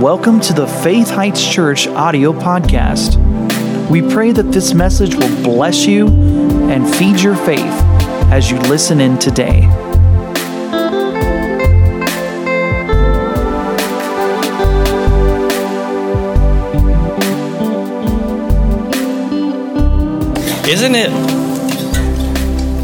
[0.00, 3.18] Welcome to the Faith Heights Church audio podcast.
[3.90, 7.60] We pray that this message will bless you and feed your faith
[8.32, 9.64] as you listen in today.
[20.66, 21.10] Isn't it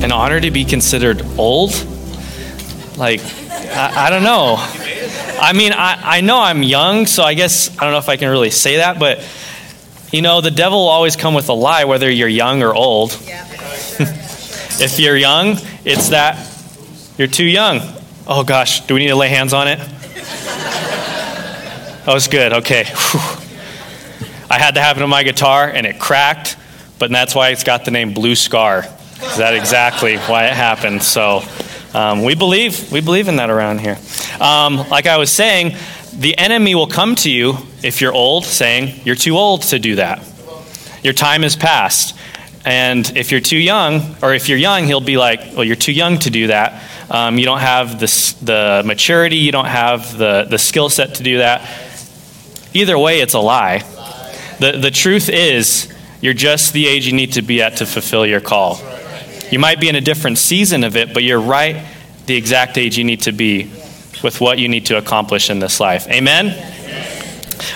[0.04, 1.70] an honor to be considered old?
[2.98, 4.75] Like, I, I don't know.
[5.40, 8.16] I mean, I, I know I'm young, so I guess I don't know if I
[8.16, 9.26] can really say that, but
[10.12, 13.12] you know, the devil will always come with a lie, whether you're young or old.
[13.98, 16.48] if you're young, it's that
[17.18, 17.80] you're too young.
[18.26, 19.78] Oh gosh, do we need to lay hands on it?
[22.08, 22.52] Oh, it's good.
[22.52, 22.84] Okay.
[22.84, 23.20] Whew.
[24.48, 26.56] I had to happen to my guitar, and it cracked,
[27.00, 28.84] but that's why it's got the name Blue Scar.
[29.22, 31.02] Is that exactly why it happened?
[31.02, 31.42] So
[31.96, 33.98] um, we believe we believe in that around here.
[34.38, 35.76] Um, like I was saying,
[36.12, 39.94] the enemy will come to you if you're old, saying you're too old to do
[39.94, 40.22] that.
[41.02, 42.14] Your time is past.
[42.66, 45.92] And if you're too young, or if you're young, he'll be like, well, you're too
[45.92, 46.82] young to do that.
[47.08, 51.22] Um, you don't have the, the maturity, you don't have the, the skill set to
[51.22, 51.66] do that.
[52.74, 53.78] Either way, it's a lie.
[54.58, 58.26] The, the truth is, you're just the age you need to be at to fulfill
[58.26, 58.82] your call.
[59.50, 61.84] You might be in a different season of it, but you're right
[62.26, 63.70] the exact age you need to be
[64.22, 66.08] with what you need to accomplish in this life.
[66.08, 66.46] Amen?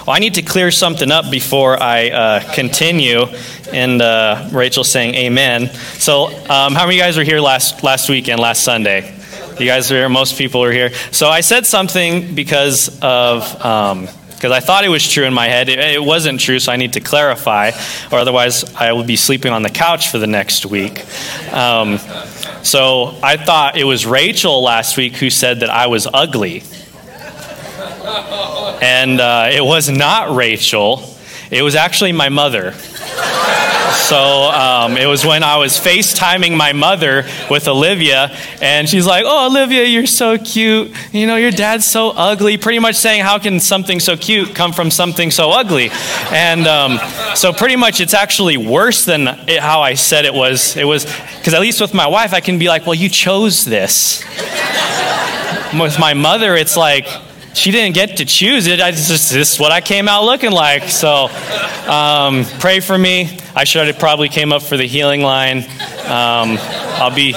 [0.06, 3.26] Well, I need to clear something up before I uh, continue.
[3.72, 5.68] And uh, Rachel saying amen.
[5.68, 9.14] So, um, how many of you guys were here last, last weekend, last Sunday?
[9.58, 10.92] You guys were here, most people were here.
[11.12, 13.64] So, I said something because of.
[13.64, 14.08] Um,
[14.40, 15.68] because I thought it was true in my head.
[15.68, 17.72] It, it, wasn't true, so I need to clarify,
[18.10, 21.04] or otherwise I will be sleeping on the couch for the next week.
[21.52, 21.98] Um,
[22.62, 26.62] so I thought it was Rachel last week who said that I was ugly.
[28.82, 31.16] And uh, it was not Rachel,
[31.50, 32.74] it was actually my mother.
[34.10, 39.22] So um, it was when I was FaceTiming my mother with Olivia, and she's like,
[39.24, 40.90] Oh, Olivia, you're so cute.
[41.12, 42.56] You know, your dad's so ugly.
[42.56, 45.90] Pretty much saying, How can something so cute come from something so ugly?
[46.32, 46.98] And um,
[47.36, 50.76] so, pretty much, it's actually worse than it, how I said it was.
[50.76, 51.04] It was,
[51.38, 54.24] because at least with my wife, I can be like, Well, you chose this.
[55.72, 57.06] with my mother, it's like,
[57.54, 58.80] she didn't get to choose it.
[58.80, 60.88] I just, this is what I came out looking like.
[60.88, 61.28] So
[61.86, 63.38] um, pray for me.
[63.54, 65.58] I should have probably came up for the healing line.
[65.58, 66.56] Um,
[66.98, 67.34] I'll be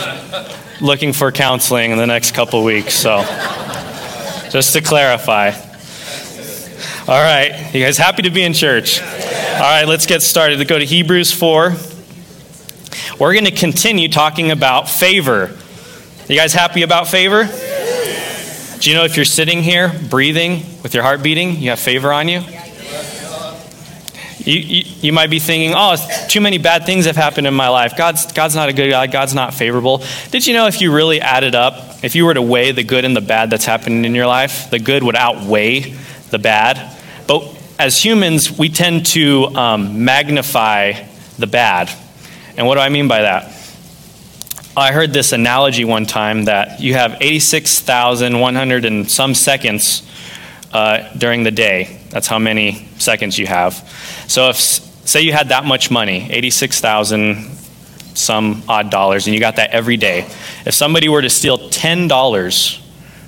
[0.79, 2.94] looking for counseling in the next couple weeks.
[2.94, 3.24] So
[4.50, 5.52] just to clarify.
[7.06, 9.02] All right, you guys happy to be in church?
[9.02, 9.07] All
[9.59, 10.57] right, let's get started.
[10.57, 11.73] Let's go to Hebrews 4.
[13.19, 15.57] We're going to continue talking about favor.
[16.29, 17.44] You guys happy about favor?
[18.79, 22.13] Do you know if you're sitting here breathing with your heart beating, you have favor
[22.13, 22.41] on you?
[24.45, 25.95] You, you, you, might be thinking, oh,
[26.27, 27.95] too many bad things have happened in my life.
[27.95, 29.11] God's, God's not a good God.
[29.11, 30.03] God's not favorable.
[30.31, 33.05] Did you know if you really added up, if you were to weigh the good
[33.05, 35.95] and the bad that's happened in your life, the good would outweigh
[36.29, 36.97] the bad?
[37.25, 41.05] But as humans, we tend to um, magnify
[41.37, 41.89] the bad.
[42.57, 43.45] And what do I mean by that?
[44.75, 50.01] I heard this analogy one time that you have 86,100 and some seconds
[50.73, 51.99] uh, during the day.
[52.13, 53.74] That's how many seconds you have.
[54.28, 57.51] So if, say you had that much money, 86,000
[58.13, 60.28] some odd dollars, and you got that every day.
[60.66, 62.79] If somebody were to steal $10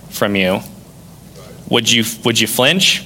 [0.09, 0.59] from you,
[1.69, 3.03] would you, would you flinch?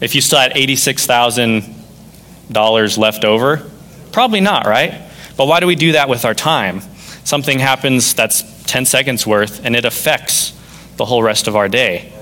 [0.00, 3.70] If you still had $86,000 left over?
[4.10, 5.02] Probably not, right?
[5.36, 6.80] But why do we do that with our time?
[7.24, 10.52] something happens that's 10 seconds worth and it affects
[10.96, 12.12] the whole rest of our day.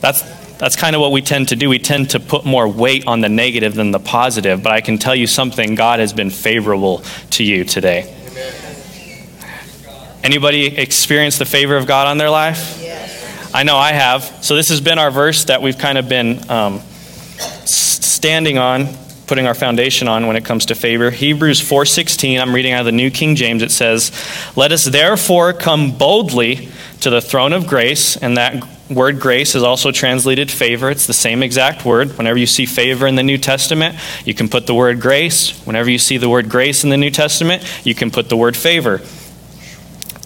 [0.00, 0.22] That's,
[0.58, 1.68] that's kind of what we tend to do.
[1.68, 4.62] We tend to put more weight on the negative than the positive.
[4.62, 8.10] But I can tell you something God has been favorable to you today.
[10.22, 12.78] Anybody experience the favor of God on their life?
[12.80, 13.50] Yes.
[13.52, 14.22] I know I have.
[14.42, 16.80] So this has been our verse that we've kind of been um,
[17.66, 18.88] standing on
[19.26, 21.10] putting our foundation on when it comes to favor.
[21.10, 23.62] Hebrews 4:16, I'm reading out of the New King James.
[23.62, 24.12] It says,
[24.56, 26.68] "Let us therefore come boldly
[27.00, 30.90] to the throne of grace." And that word grace is also translated favor.
[30.90, 32.16] It's the same exact word.
[32.18, 35.58] Whenever you see favor in the New Testament, you can put the word grace.
[35.66, 38.56] Whenever you see the word grace in the New Testament, you can put the word
[38.56, 39.00] favor.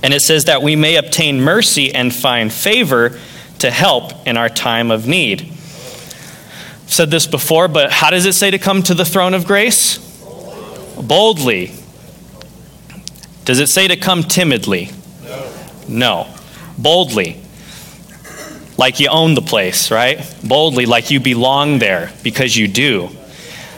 [0.02, 3.18] And it says that we may obtain mercy and find favor
[3.60, 5.52] to help in our time of need
[6.88, 9.46] I've said this before, but how does it say to come to the throne of
[9.46, 9.98] grace?
[10.98, 11.70] Boldly.
[13.44, 14.88] Does it say to come timidly?
[15.22, 15.52] No.
[15.86, 16.34] no.
[16.78, 17.42] Boldly.
[18.78, 20.18] Like you own the place, right?
[20.42, 23.10] Boldly, like you belong there because you do.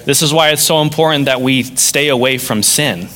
[0.05, 3.09] This is why it's so important that we stay away from sin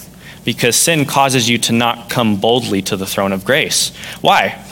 [0.45, 3.95] because sin causes you to not come boldly to the throne of grace.
[4.21, 4.63] Why?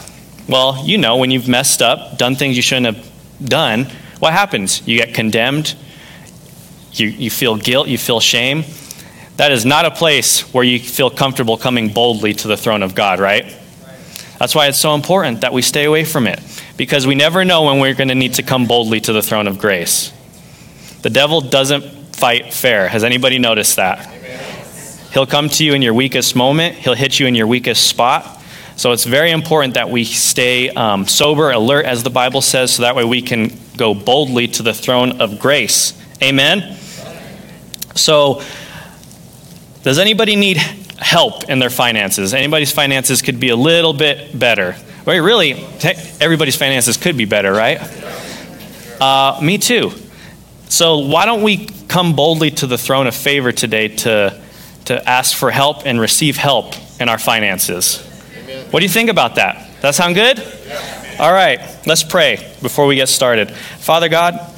[0.49, 3.11] Well, you know, when you've messed up, done things you shouldn't have
[3.43, 3.87] done,
[4.19, 4.87] what happens?
[4.87, 5.75] You get condemned,
[6.93, 8.65] you, you feel guilt, you feel shame.
[9.37, 12.95] That is not a place where you feel comfortable coming boldly to the throne of
[12.95, 13.57] God, right?
[14.43, 16.41] That's why it's so important that we stay away from it,
[16.77, 19.47] because we never know when we're going to need to come boldly to the throne
[19.47, 20.13] of grace.
[21.03, 22.89] The devil doesn't fight fair.
[22.89, 24.05] Has anybody noticed that?
[25.13, 28.43] He'll come to you in your weakest moment, he'll hit you in your weakest spot.
[28.75, 32.83] So it's very important that we stay um, sober, alert, as the Bible says, so
[32.83, 35.97] that way we can go boldly to the throne of grace.
[36.21, 36.77] Amen?
[37.95, 38.43] So,
[39.85, 40.59] does anybody need
[41.03, 42.35] help in their finances?
[42.35, 44.77] Anybody's finances could be a little bit better.
[45.05, 45.53] Right, really,
[46.21, 47.81] everybody's finances could be better, right?
[49.01, 49.93] Uh, me too.
[50.69, 54.41] So, why don't we come boldly to the throne of favor today to,
[54.87, 58.01] to ask for help and receive help in our finances?
[58.71, 59.83] What do you think about that?
[59.83, 60.39] That sound good?
[61.19, 63.51] All right, let's pray before we get started.
[63.51, 64.52] Father God,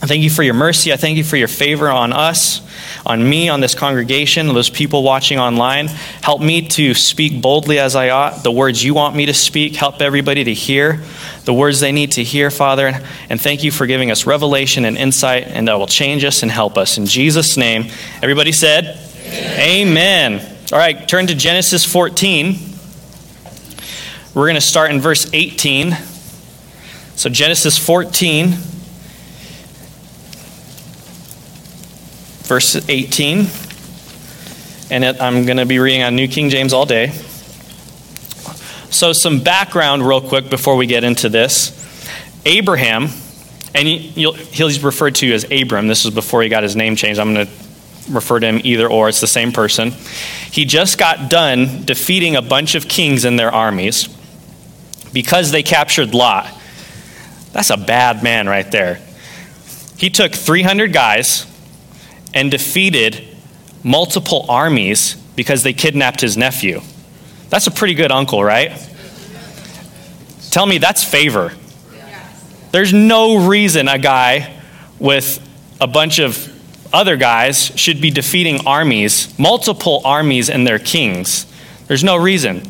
[0.00, 0.92] I thank you for your mercy.
[0.92, 2.60] I thank you for your favor on us,
[3.04, 5.88] on me, on this congregation, those people watching online.
[5.88, 9.74] Help me to speak boldly as I ought, the words you want me to speak.
[9.74, 11.02] Help everybody to hear
[11.46, 12.92] the words they need to hear, Father.
[13.28, 16.50] And thank you for giving us revelation and insight, and that will change us and
[16.50, 16.96] help us.
[16.96, 17.86] In Jesus' name,
[18.22, 20.34] everybody said, Amen.
[20.34, 20.56] Amen.
[20.72, 22.56] All right, turn to Genesis 14.
[24.32, 25.96] We're going to start in verse 18.
[27.16, 28.54] So, Genesis 14.
[32.48, 33.46] Verse 18.
[34.90, 37.10] And it, I'm going to be reading on New King James all day.
[38.90, 41.74] So, some background, real quick, before we get into this.
[42.46, 43.08] Abraham,
[43.74, 45.88] and he, he's referred to as Abram.
[45.88, 47.20] This is before he got his name changed.
[47.20, 47.52] I'm going to
[48.10, 49.10] refer to him either or.
[49.10, 49.90] It's the same person.
[50.50, 54.08] He just got done defeating a bunch of kings and their armies
[55.12, 56.50] because they captured Lot.
[57.52, 59.00] That's a bad man right there.
[59.98, 61.44] He took 300 guys
[62.38, 63.20] and defeated
[63.82, 66.80] multiple armies because they kidnapped his nephew.
[67.48, 68.80] That's a pretty good uncle, right?
[70.52, 71.52] Tell me that's favor.
[72.70, 74.56] There's no reason a guy
[75.00, 75.44] with
[75.80, 76.54] a bunch of
[76.92, 81.44] other guys should be defeating armies, multiple armies and their kings.
[81.88, 82.62] There's no reason.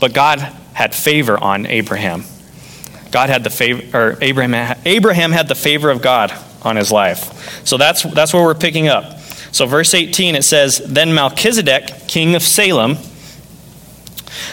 [0.00, 0.40] But God
[0.72, 2.24] had favor on Abraham.
[3.12, 6.32] God had the favor, or Abraham, Abraham had the favor of God
[6.64, 7.66] on his life.
[7.66, 9.20] So that's, that's where we're picking up.
[9.54, 12.96] So, verse 18, it says, Then Melchizedek, king of Salem.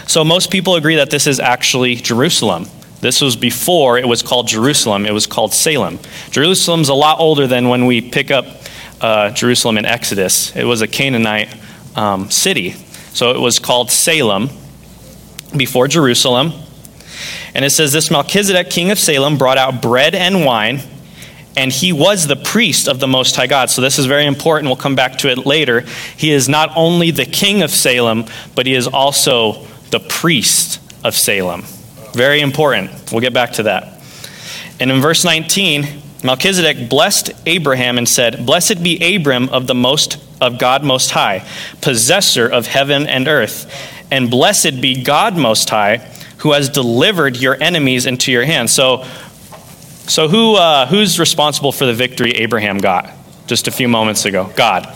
[0.05, 2.67] So, most people agree that this is actually Jerusalem.
[2.99, 5.97] This was before it was called Jerusalem, it was called Salem.
[6.29, 8.45] Jerusalem's a lot older than when we pick up
[9.01, 10.55] uh, Jerusalem in Exodus.
[10.55, 11.57] It was a Canaanite
[11.95, 12.73] um, city.
[13.13, 14.51] So, it was called Salem
[15.57, 16.53] before Jerusalem.
[17.55, 20.81] And it says, This Melchizedek, king of Salem, brought out bread and wine
[21.57, 23.69] and he was the priest of the Most High God.
[23.69, 24.67] So this is very important.
[24.69, 25.81] We'll come back to it later.
[26.15, 28.25] He is not only the king of Salem,
[28.55, 31.63] but he is also the priest of Salem.
[32.13, 33.11] Very important.
[33.11, 34.01] We'll get back to that.
[34.79, 35.85] And in verse 19,
[36.23, 41.45] Melchizedek blessed Abraham and said, Blessed be Abram of the most of God most high,
[41.81, 43.71] possessor of heaven and earth,
[44.11, 45.97] and blessed be God most high,
[46.39, 48.71] who has delivered your enemies into your hands.
[48.71, 49.05] So
[50.07, 53.11] so, who, uh, who's responsible for the victory Abraham got
[53.47, 54.51] just a few moments ago?
[54.55, 54.87] God.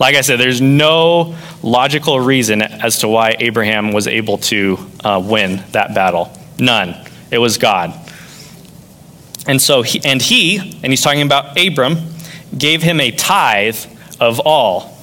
[0.00, 5.22] Like I said, there's no logical reason as to why Abraham was able to uh,
[5.24, 6.32] win that battle.
[6.58, 6.96] None.
[7.30, 7.92] It was God.
[9.46, 11.98] And so, he, and he, and he's talking about Abram,
[12.56, 13.76] gave him a tithe
[14.18, 14.96] of all.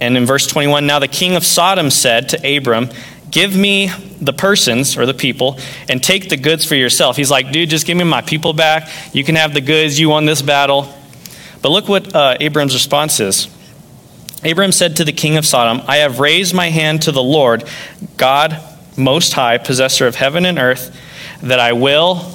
[0.00, 2.88] And in verse 21, now the king of Sodom said to Abram,
[3.34, 7.16] Give me the persons or the people and take the goods for yourself.
[7.16, 8.88] He's like, dude, just give me my people back.
[9.12, 9.98] You can have the goods.
[9.98, 10.94] You won this battle.
[11.60, 13.48] But look what uh, Abram's response is.
[14.44, 17.64] Abram said to the king of Sodom, I have raised my hand to the Lord,
[18.16, 18.56] God
[18.96, 20.96] most high, possessor of heaven and earth,
[21.42, 22.30] that I will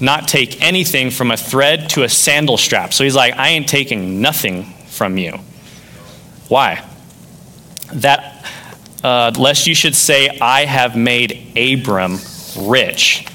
[0.00, 2.92] not take anything from a thread to a sandal strap.
[2.92, 5.38] So he's like, I ain't taking nothing from you.
[6.48, 6.84] Why?
[7.94, 8.44] That
[9.04, 12.18] uh, lest you should say, I have made Abram
[12.58, 13.26] rich.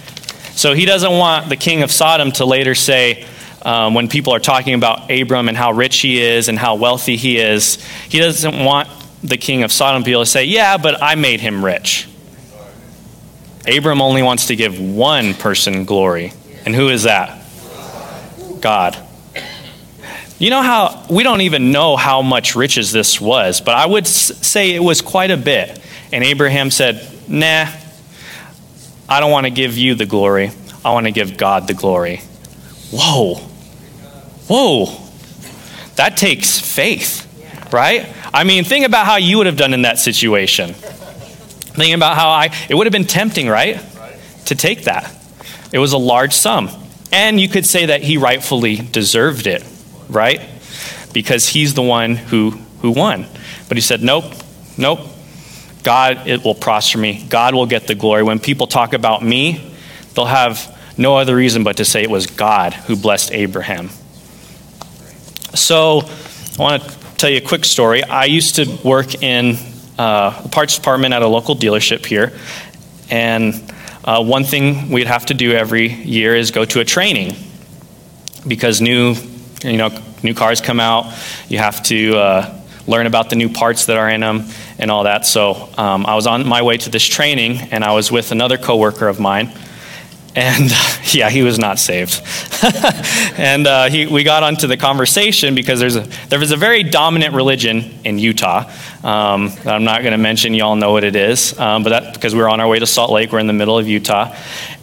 [0.54, 3.26] So he doesn't want the king of Sodom to later say,
[3.62, 7.18] um, when people are talking about Abram and how rich he is and how wealthy
[7.18, 7.76] he is,
[8.10, 8.90] he doesn't want
[9.22, 12.08] the king of Sodom to be able to say, Yeah, but I made him rich.
[13.68, 16.34] Abram only wants to give one person glory.
[16.66, 17.44] And who is that?
[18.60, 18.98] God.
[20.40, 24.08] You know how we don't even know how much riches this was, but I would
[24.08, 25.80] say it was quite a bit.
[26.14, 27.68] And Abraham said, Nah,
[29.08, 30.52] I don't want to give you the glory.
[30.84, 32.22] I want to give God the glory.
[32.92, 33.36] Whoa.
[34.48, 34.86] Whoa.
[35.96, 37.28] That takes faith,
[37.74, 38.08] right?
[38.34, 40.74] I mean, think about how you would have done in that situation.
[40.74, 43.82] Think about how I, it would have been tempting, right?
[44.46, 45.14] To take that.
[45.74, 46.70] It was a large sum.
[47.12, 49.64] And you could say that he rightfully deserved it,
[50.10, 50.42] right?
[51.14, 52.52] Because he's the one who,
[52.82, 53.26] who won.
[53.68, 54.26] But he said, nope,
[54.78, 55.00] nope.
[55.84, 57.26] God, it will prosper me.
[57.30, 58.24] God will get the glory.
[58.24, 59.74] When people talk about me,
[60.14, 63.90] they'll have no other reason but to say it was God who blessed Abraham.
[65.56, 68.04] So, I want to tell you a quick story.
[68.04, 69.56] I used to work in
[69.98, 72.34] uh, parts department at a local dealership here,
[73.10, 73.54] and
[74.04, 77.36] uh, one thing we'd have to do every year is go to a training
[78.48, 79.16] because new,
[79.64, 79.90] you know,
[80.24, 81.14] new cars come out.
[81.48, 84.46] You have to uh, learn about the new parts that are in them
[84.78, 85.26] and all that.
[85.26, 88.58] So um, I was on my way to this training, and I was with another
[88.58, 89.52] coworker of mine.
[90.36, 90.72] And
[91.14, 92.22] yeah, he was not saved.
[93.38, 96.84] and uh, he, we got onto the conversation because there's a, there was a very
[96.84, 98.72] dominant religion in Utah.
[99.04, 102.14] Um, I'm not going to mention, you all know what it is, um, but that,
[102.14, 104.36] because we're on our way to Salt Lake, we're in the middle of Utah.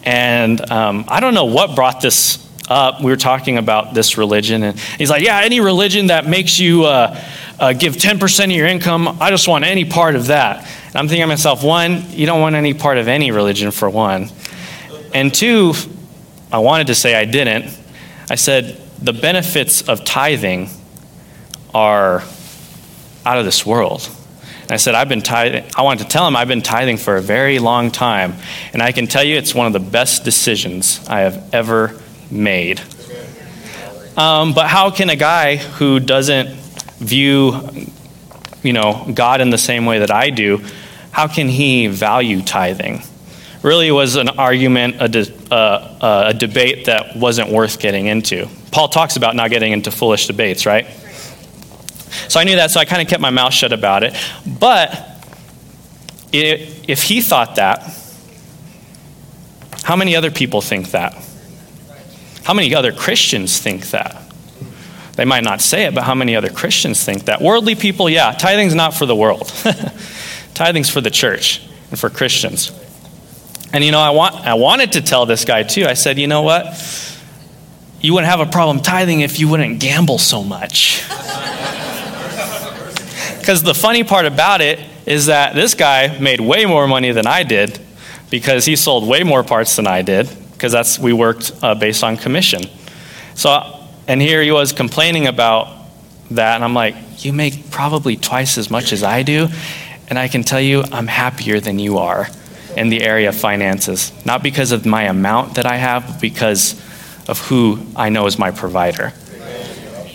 [0.05, 3.01] And um, I don't know what brought this up.
[3.01, 6.85] We were talking about this religion, and he's like, Yeah, any religion that makes you
[6.85, 7.21] uh,
[7.59, 10.67] uh, give 10% of your income, I just want any part of that.
[10.87, 13.89] And I'm thinking to myself, one, you don't want any part of any religion, for
[13.89, 14.29] one.
[15.15, 15.75] And two,
[16.53, 17.77] I wanted to say I didn't.
[18.31, 20.69] I said, the benefits of tithing
[21.75, 22.23] are
[23.25, 24.09] out of this world.
[24.69, 25.65] I said, I've been tithing.
[25.77, 28.35] I wanted to tell him I've been tithing for a very long time.
[28.73, 32.81] And I can tell you it's one of the best decisions I have ever made.
[34.17, 36.49] Um, but how can a guy who doesn't
[36.99, 37.69] view,
[38.63, 40.65] you know, God in the same way that I do,
[41.11, 43.03] how can he value tithing?
[43.63, 48.49] Really was an argument, a, de- uh, uh, a debate that wasn't worth getting into.
[48.71, 50.87] Paul talks about not getting into foolish debates, right?
[52.29, 54.15] So I knew that, so I kind of kept my mouth shut about it.
[54.47, 55.25] But
[56.33, 57.83] if he thought that,
[59.83, 61.15] how many other people think that?
[62.47, 64.23] How many other Christians think that?
[65.17, 67.43] They might not say it, but how many other Christians think that?
[67.43, 69.49] Worldly people, yeah, tithing's not for the world.
[70.55, 71.61] tithing's for the church
[71.91, 72.71] and for Christians.
[73.73, 75.87] And you know, I, want, I wanted to tell this guy too.
[75.87, 76.67] I said, you know what?
[78.01, 81.03] You wouldn't have a problem tithing if you wouldn't gamble so much.
[83.41, 87.29] Because the funny part about it is that this guy made way more money than
[87.29, 87.79] I did
[88.29, 92.03] because he sold way more parts than I did because that's we worked uh, based
[92.03, 92.63] on commission.
[93.35, 93.77] So
[94.09, 95.69] and here he was complaining about
[96.31, 96.55] that.
[96.57, 99.49] And I'm like, You make probably twice as much as I do.
[100.09, 102.29] And I can tell you, I'm happier than you are
[102.77, 104.13] in the area of finances.
[104.25, 106.75] Not because of my amount that I have, but because
[107.29, 109.13] of who I know is my provider.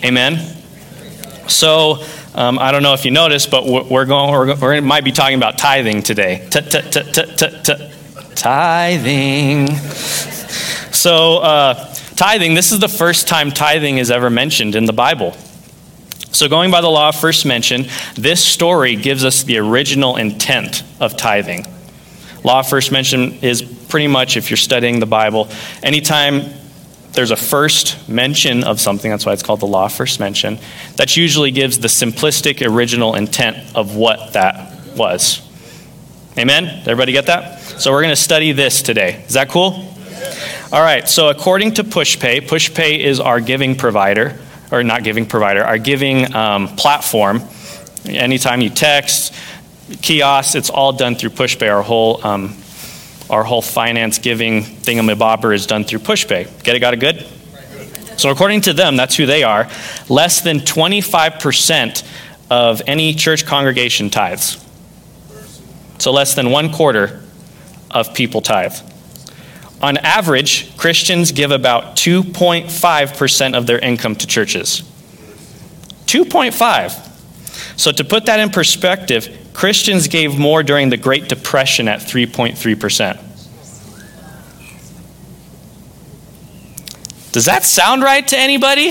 [0.02, 0.38] Amen?
[1.48, 2.02] So,
[2.34, 5.36] um, I don't know if you noticed, but we're going, we're, we might be talking
[5.36, 6.48] about tithing today.
[8.34, 9.68] Tithing.
[10.92, 15.32] So, uh, Tithing, this is the first time tithing is ever mentioned in the Bible.
[16.30, 20.84] So, going by the law of first mention, this story gives us the original intent
[21.00, 21.66] of tithing.
[22.44, 25.48] Law first mention is pretty much, if you're studying the Bible,
[25.82, 26.44] anytime
[27.12, 30.58] there's a first mention of something, that's why it's called the law first mention,
[30.96, 35.40] that usually gives the simplistic original intent of what that was.
[36.38, 36.64] Amen?
[36.80, 37.60] Everybody get that?
[37.60, 39.22] So, we're going to study this today.
[39.26, 39.92] Is that cool?
[40.72, 44.38] All right, so according to PushPay, PushPay is our giving provider,
[44.70, 47.42] or not giving provider, our giving um, platform.
[48.06, 49.34] Anytime you text,
[50.00, 51.70] kiosks, it's all done through PushPay.
[51.70, 52.56] Our whole, um,
[53.28, 56.64] our whole finance giving thingamabobber is done through PushPay.
[56.64, 56.80] Get it?
[56.80, 57.26] Got it good?
[58.18, 59.68] So according to them, that's who they are.
[60.08, 62.02] Less than 25%
[62.50, 64.56] of any church congregation tithes.
[66.02, 67.20] So less than one quarter
[67.88, 68.74] of people tithe.
[69.80, 74.82] On average, Christians give about 2.5% of their income to churches.
[76.06, 77.78] 2.5.
[77.78, 83.18] So to put that in perspective, Christians gave more during the Great Depression at 3.3%.
[87.30, 88.90] Does that sound right to anybody?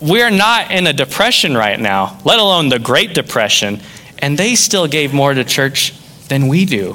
[0.00, 3.82] We're not in a depression right now, let alone the Great Depression,
[4.18, 5.94] and they still gave more to church
[6.28, 6.94] than we do.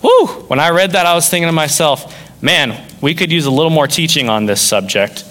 [0.00, 3.50] whew, when I read that, I was thinking to myself, man, we could use a
[3.50, 5.24] little more teaching on this subject.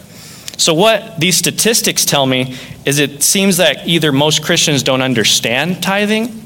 [0.57, 5.81] So, what these statistics tell me is it seems that either most Christians don't understand
[5.81, 6.45] tithing,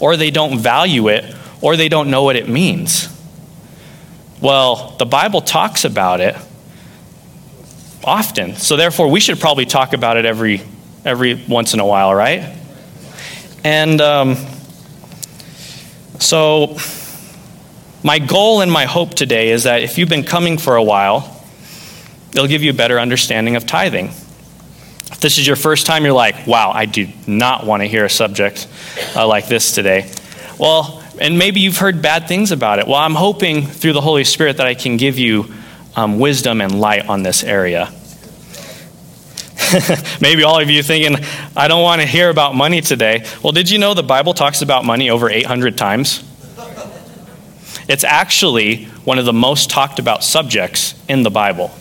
[0.00, 3.08] or they don't value it, or they don't know what it means.
[4.40, 6.34] Well, the Bible talks about it
[8.04, 8.56] often.
[8.56, 10.62] So therefore we should probably talk about it every
[11.04, 12.56] every once in a while, right?
[13.64, 14.36] And um,
[16.18, 16.76] so
[18.02, 21.44] my goal and my hope today is that if you've been coming for a while,
[22.32, 24.06] it'll give you a better understanding of tithing.
[24.06, 28.04] If this is your first time, you're like, wow, I do not want to hear
[28.04, 28.66] a subject
[29.14, 30.10] uh, like this today.
[30.58, 32.86] Well, and maybe you've heard bad things about it.
[32.86, 35.52] Well, I'm hoping through the Holy Spirit that I can give you
[35.94, 37.92] um, wisdom and light on this area.
[40.20, 41.24] maybe all of you thinking,
[41.56, 43.26] I don't want to hear about money today.
[43.42, 46.24] Well, did you know the Bible talks about money over 800 times?
[47.88, 51.72] It's actually one of the most talked about subjects in the Bible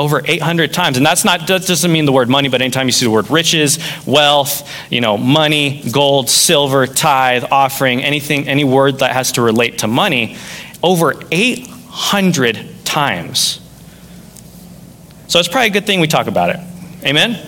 [0.00, 0.96] over 800 times.
[0.96, 3.30] And that's not, that doesn't mean the word money, but anytime you see the word
[3.30, 9.42] riches, wealth, you know, money, gold, silver, tithe, offering, anything, any word that has to
[9.42, 10.38] relate to money,
[10.82, 13.60] over 800 times.
[15.30, 16.58] So it's probably a good thing we talk about it.
[17.04, 17.38] Amen?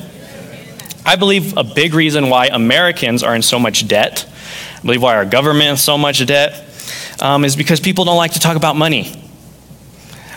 [1.04, 4.24] I believe a big reason why Americans are in so much debt,
[4.78, 6.64] I believe why our government is so much debt,
[7.20, 9.12] um, is because people don't like to talk about money.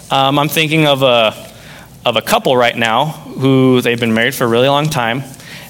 [0.10, 1.36] Um, I'm thinking of a
[2.04, 5.22] of a couple right now who they've been married for a really long time,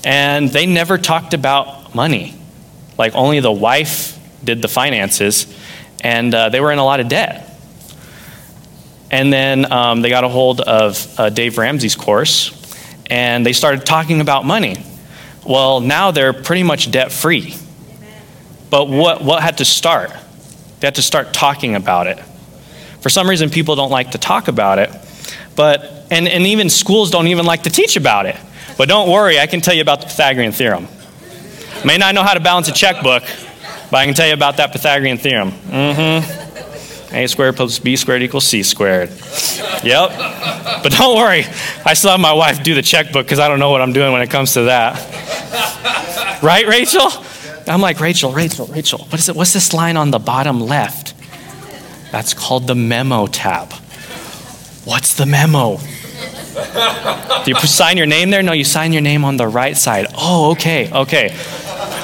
[0.06, 2.36] and they never talked about money.
[2.98, 5.54] Like, only the wife did the finances,
[6.00, 7.55] and uh, they were in a lot of debt.
[9.16, 12.52] And then um, they got a hold of uh, Dave Ramsey's course,
[13.10, 14.76] and they started talking about money.
[15.48, 17.56] Well, now they're pretty much debt free.
[18.70, 20.12] But what, what had to start?
[20.82, 22.20] They had to start talking about it.
[23.00, 24.90] For some reason, people don't like to talk about it.
[25.56, 28.36] But and, and even schools don't even like to teach about it.
[28.78, 30.90] But don't worry, I can tell you about the Pythagorean theorem.
[31.86, 33.24] May not know how to balance a checkbook,
[33.92, 35.52] but I can tell you about that Pythagorean theorem.
[35.52, 36.45] Mm-hmm.
[37.16, 39.10] A squared plus B squared equals C squared.
[39.84, 40.10] Yep.
[40.84, 41.46] But don't worry,
[41.86, 44.12] I still have my wife do the checkbook because I don't know what I'm doing
[44.12, 46.42] when it comes to that.
[46.44, 47.10] Right, Rachel?
[47.68, 49.36] I'm like, Rachel, Rachel, Rachel, what is it?
[49.36, 51.14] What's this line on the bottom left?
[52.12, 53.74] That's called the memo tab.
[54.84, 55.78] What's the memo?
[57.44, 58.44] Do you sign your name there?
[58.44, 60.08] No, you sign your name on the right side.
[60.16, 61.36] Oh, okay, okay.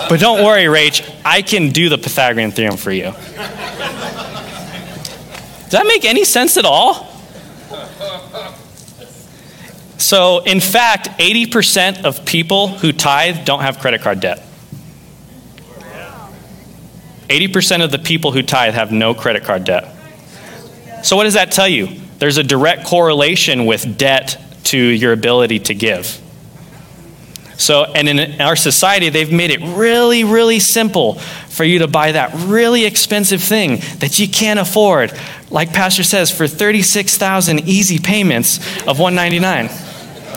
[0.10, 3.14] But don't worry, Rach, I can do the Pythagorean theorem for you.
[5.72, 7.08] Does that make any sense at all?
[9.98, 14.46] So, in fact, 80% of people who tithe don't have credit card debt.
[17.30, 19.86] 80% of the people who tithe have no credit card debt.
[21.06, 22.02] So, what does that tell you?
[22.20, 26.20] There's a direct correlation with debt to your ability to give.
[27.62, 32.14] So, and in our society, they've made it really, really simple for you to buy
[32.14, 35.14] that really expensive thing that you can't afford.
[35.52, 39.70] Like Pastor says, for 36,000 easy payments of 199.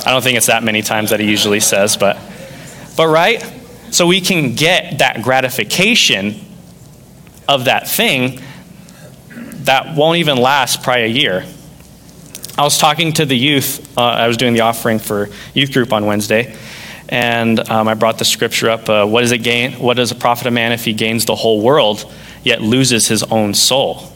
[0.07, 2.19] I don't think it's that many times that he usually says, but,
[2.95, 3.43] but right?
[3.91, 6.45] So we can get that gratification
[7.49, 8.43] of that thing
[9.65, 11.47] that won't even last probably a year.
[12.59, 13.97] I was talking to the youth.
[13.97, 16.55] Uh, I was doing the offering for youth group on Wednesday,
[17.09, 18.89] and um, I brought the scripture up.
[18.89, 19.73] Uh, what does it gain?
[19.73, 22.11] What does a profit a man if he gains the whole world
[22.43, 24.13] yet loses his own soul?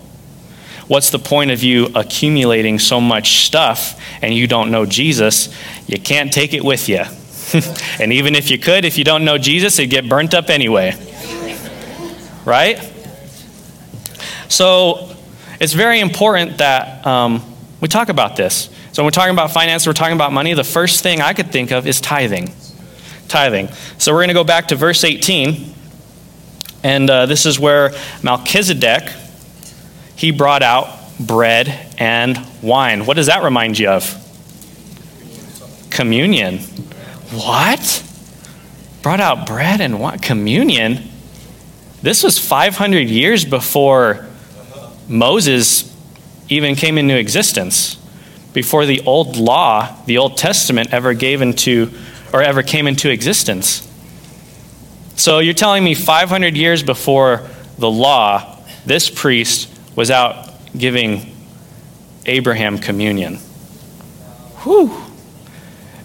[0.86, 5.54] What's the point of you accumulating so much stuff and you don't know Jesus?
[5.86, 7.04] You can't take it with you.
[8.00, 10.94] and even if you could, if you don't know Jesus, it'd get burnt up anyway.
[12.44, 12.80] Right?
[14.48, 15.14] So
[15.60, 17.42] it's very important that um,
[17.82, 18.70] we talk about this.
[18.92, 21.52] So when we're talking about finance, we're talking about money, the first thing I could
[21.52, 22.52] think of is tithing.
[23.28, 23.68] Tithing.
[23.98, 25.74] So we're going to go back to verse 18.
[26.82, 29.12] And uh, this is where Melchizedek,
[30.16, 33.06] he brought out bread and wine.
[33.06, 34.24] What does that remind you of?
[35.90, 36.58] Communion.
[37.30, 38.04] What?
[39.02, 40.18] Brought out bread and wine?
[40.18, 41.08] Communion?
[42.02, 44.26] This was 500 years before
[45.08, 45.94] Moses
[46.48, 47.98] even came into existence
[48.52, 51.92] before the old law, the Old Testament, ever gave into
[52.32, 53.84] or ever came into existence.
[55.16, 61.34] So you're telling me 500 years before the law, this priest was out giving
[62.26, 63.36] Abraham communion.
[64.62, 65.04] Whew.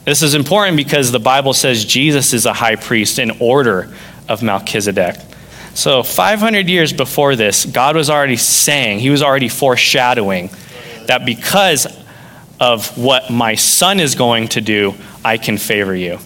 [0.06, 3.94] This is important because the Bible says Jesus is a high priest in order
[4.28, 5.16] of Melchizedek.
[5.76, 10.50] So, 500 years before this, God was already saying, He was already foreshadowing
[11.08, 11.88] that because
[12.64, 16.18] of what my son is going to do, I can favor you.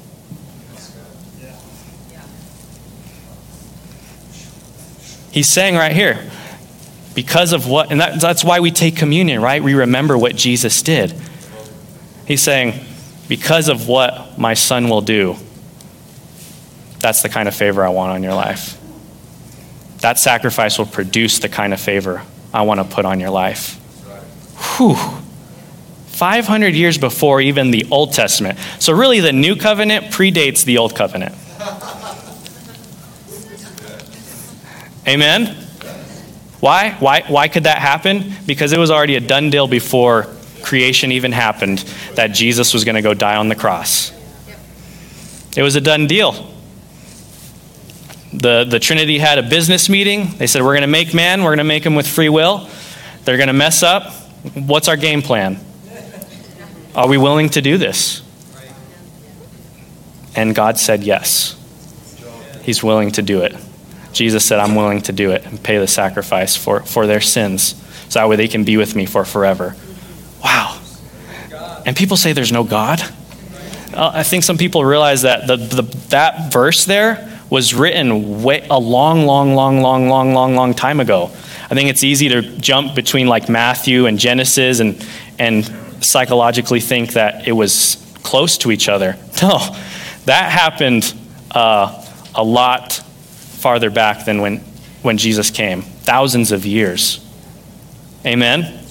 [5.31, 6.29] He's saying right here,
[7.15, 9.63] because of what, and that, that's why we take communion, right?
[9.63, 11.11] We remember what Jesus did.
[12.27, 12.85] He's saying,
[13.27, 15.37] because of what my son will do,
[16.99, 18.79] that's the kind of favor I want on your life.
[20.01, 22.21] That sacrifice will produce the kind of favor
[22.53, 23.73] I want to put on your life.
[24.77, 25.23] Whew.
[26.17, 28.57] 500 years before even the Old Testament.
[28.79, 31.35] So, really, the New Covenant predates the Old Covenant.
[35.07, 35.55] Amen?
[36.59, 36.93] Why?
[36.99, 37.23] Why?
[37.27, 38.33] Why could that happen?
[38.47, 40.27] Because it was already a done deal before
[40.63, 41.79] creation even happened
[42.15, 44.11] that Jesus was going to go die on the cross.
[45.55, 46.51] It was a done deal.
[48.33, 50.31] The, the Trinity had a business meeting.
[50.37, 52.67] They said, We're going to make man, we're going to make him with free will.
[53.23, 54.11] They're going to mess up.
[54.55, 55.59] What's our game plan?
[56.97, 58.23] Are we willing to do this?
[60.35, 61.53] And God said yes.
[62.63, 63.55] He's willing to do it.
[64.13, 67.75] Jesus said, I'm willing to do it and pay the sacrifice for, for their sins
[68.09, 69.75] so that way they can be with me for forever.
[70.43, 70.81] Wow.
[71.85, 72.99] And people say there's no God.
[73.93, 78.65] Uh, I think some people realize that the, the, that verse there was written way,
[78.69, 81.25] a long, long, long, long, long, long, long time ago.
[81.69, 85.05] I think it's easy to jump between like Matthew and Genesis and,
[85.37, 85.69] and
[86.01, 89.17] psychologically think that it was close to each other.
[89.39, 89.59] No,
[90.25, 91.13] that happened
[91.51, 94.57] uh, a lot farther back than when,
[95.03, 97.23] when Jesus came, thousands of years.
[98.25, 98.83] Amen?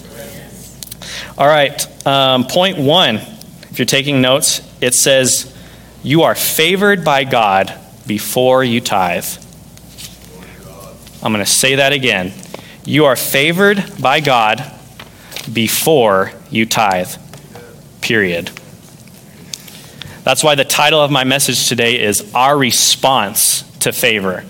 [1.36, 3.16] All right, um, point one.
[3.16, 5.52] If you're taking notes, it says,
[6.04, 9.26] You are favored by God before you tithe.
[11.22, 12.32] I'm going to say that again.
[12.84, 14.75] You are favored by God
[15.52, 17.10] before you tithe.
[18.00, 18.50] Period.
[20.24, 24.44] That's why the title of my message today is Our Response to Favor.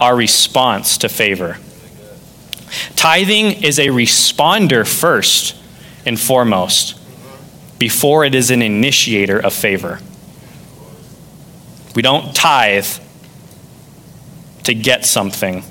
[0.00, 1.58] Our response to favor.
[2.96, 5.56] Tithing is a responder first
[6.06, 6.98] and foremost,
[7.78, 10.00] before it is an initiator of favor.
[11.94, 12.86] We don't tithe
[14.64, 15.64] to get something.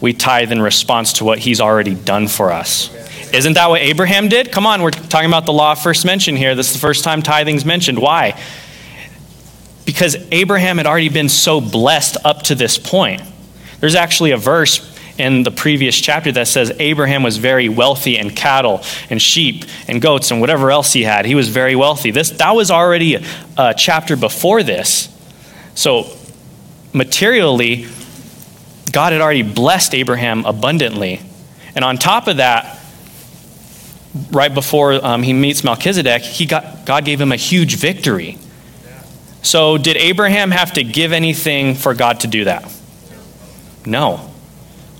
[0.00, 2.95] We tithe in response to what he's already done for us.
[3.36, 4.50] Isn't that what Abraham did?
[4.50, 6.54] Come on, we're talking about the law first mentioned here.
[6.54, 7.98] This is the first time tithing's mentioned.
[7.98, 8.40] Why?
[9.84, 13.20] Because Abraham had already been so blessed up to this point.
[13.80, 18.30] There's actually a verse in the previous chapter that says Abraham was very wealthy in
[18.30, 21.26] cattle and sheep and goats and whatever else he had.
[21.26, 22.10] He was very wealthy.
[22.10, 23.22] This that was already
[23.58, 25.14] a chapter before this.
[25.74, 26.10] So
[26.94, 27.86] materially
[28.90, 31.20] God had already blessed Abraham abundantly.
[31.74, 32.75] And on top of that,
[34.30, 38.38] right before um, he meets Melchizedek, he got, God gave him a huge victory.
[39.42, 42.68] So, did Abraham have to give anything for God to do that?
[43.86, 44.16] No.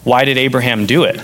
[0.05, 1.21] Why did Abraham do it?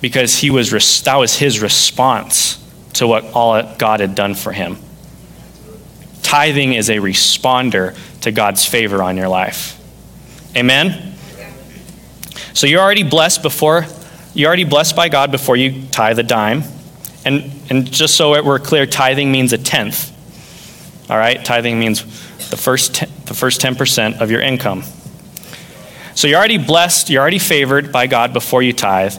[0.00, 0.70] Because he was
[1.02, 2.62] that was his response
[2.92, 4.78] to what all God had done for him.
[6.22, 9.80] Tithing is a responder to God's favor on your life.
[10.56, 11.14] Amen.
[12.54, 13.84] So you're already blessed before
[14.36, 16.62] you're already blessed by God before you tithe a dime.
[17.24, 20.12] And and just so we're clear, tithing means a tenth.
[21.10, 21.42] All right?
[21.44, 22.02] Tithing means
[22.50, 24.84] the first ten, the first 10% of your income.
[26.14, 29.14] So you're already blessed, you're already favored by God before you tithe.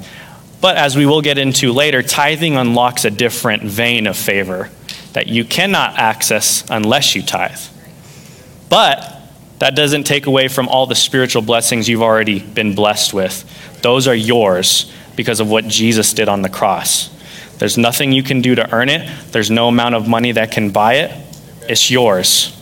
[0.61, 4.69] But as we will get into later, tithing unlocks a different vein of favor
[5.13, 7.59] that you cannot access unless you tithe.
[8.69, 9.13] But
[9.59, 13.43] that doesn't take away from all the spiritual blessings you've already been blessed with.
[13.81, 17.09] Those are yours because of what Jesus did on the cross.
[17.57, 20.69] There's nothing you can do to earn it, there's no amount of money that can
[20.69, 21.11] buy it.
[21.67, 22.53] It's yours.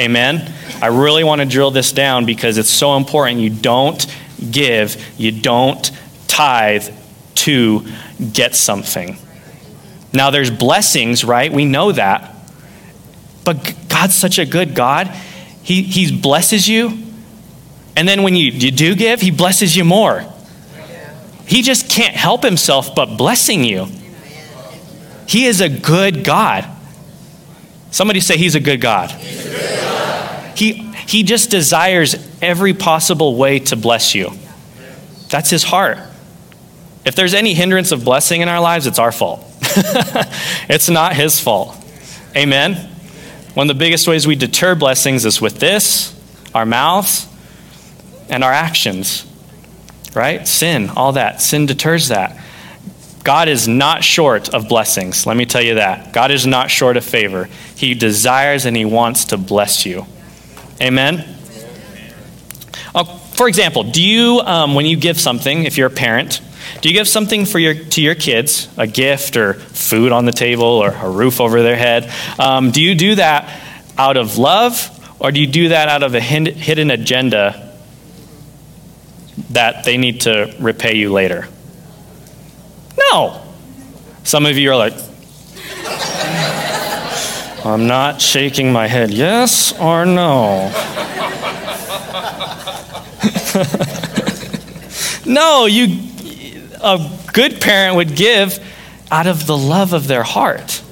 [0.00, 0.52] Amen?
[0.80, 3.40] I really want to drill this down because it's so important.
[3.40, 4.04] You don't
[4.50, 5.90] give, you don't
[6.28, 6.88] tithe
[7.34, 7.86] to
[8.32, 9.18] get something.
[10.12, 11.52] Now, there's blessings, right?
[11.52, 12.34] We know that.
[13.44, 15.08] But God's such a good God.
[15.62, 16.96] He, he blesses you.
[17.96, 20.24] And then when you, you do give, He blesses you more.
[21.48, 23.86] He just can't help Himself but blessing you.
[25.26, 26.64] He is a good God.
[27.90, 29.10] Somebody say, He's a good God.
[30.56, 30.72] He,
[31.06, 34.32] he just desires every possible way to bless you.
[35.28, 35.98] That's his heart.
[37.04, 39.44] If there's any hindrance of blessing in our lives, it's our fault.
[40.68, 41.76] it's not his fault.
[42.36, 42.74] Amen?
[43.54, 46.14] One of the biggest ways we deter blessings is with this,
[46.54, 47.26] our mouths.
[48.28, 49.24] and our actions,
[50.18, 50.46] right?
[50.46, 51.40] Sin, all that.
[51.40, 52.38] Sin deters that.
[53.24, 55.26] God is not short of blessings.
[55.26, 56.12] Let me tell you that.
[56.12, 57.48] God is not short of favor.
[57.76, 60.06] He desires and He wants to bless you.
[60.80, 61.24] Amen?
[62.94, 66.40] Uh, for example, do you, um, when you give something, if you're a parent,
[66.80, 70.32] do you give something for your, to your kids, a gift or food on the
[70.32, 72.12] table or a roof over their head?
[72.38, 73.62] Um, do you do that
[73.96, 77.67] out of love or do you do that out of a hidden agenda
[79.50, 81.48] that they need to repay you later?
[83.10, 83.42] No.
[84.24, 84.94] Some of you are like,
[87.64, 90.70] I'm not shaking my head, yes or no?
[95.26, 96.08] no, you
[96.80, 98.58] a good parent would give
[99.10, 100.82] out of the love of their heart,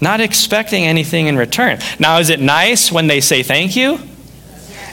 [0.00, 1.78] not expecting anything in return.
[1.98, 3.98] Now, is it nice when they say thank you?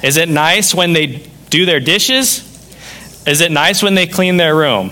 [0.04, 2.48] Is it nice when they do their dishes?
[3.26, 4.92] Is it nice when they clean their room?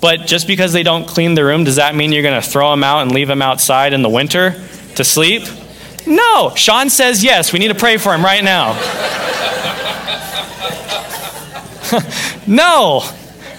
[0.00, 2.70] But just because they don't clean the room, does that mean you're going to throw
[2.70, 4.54] them out and leave them outside in the winter
[4.94, 5.42] to sleep?
[6.06, 6.52] No.
[6.54, 7.52] Sean says yes.
[7.52, 8.74] We need to pray for him right now.
[12.46, 13.02] no.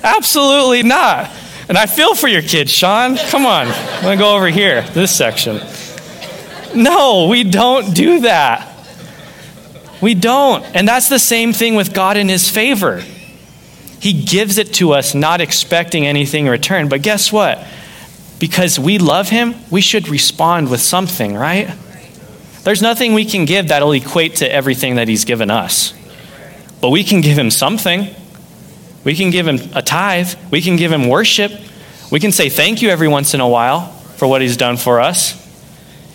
[0.01, 1.29] Absolutely not.
[1.67, 3.17] And I feel for your kids, Sean.
[3.17, 3.67] Come on.
[3.67, 5.59] I'm going to go over here, this section.
[6.73, 8.65] No, we don't do that.
[10.01, 10.63] We don't.
[10.73, 13.03] And that's the same thing with God in His favor.
[13.99, 16.87] He gives it to us not expecting anything in return.
[16.89, 17.65] But guess what?
[18.39, 21.73] Because we love Him, we should respond with something, right?
[22.63, 25.93] There's nothing we can give that'll equate to everything that He's given us.
[26.81, 28.15] But we can give Him something.
[29.03, 30.33] We can give him a tithe.
[30.51, 31.51] We can give him worship.
[32.11, 34.99] We can say thank you every once in a while for what he's done for
[34.99, 35.35] us.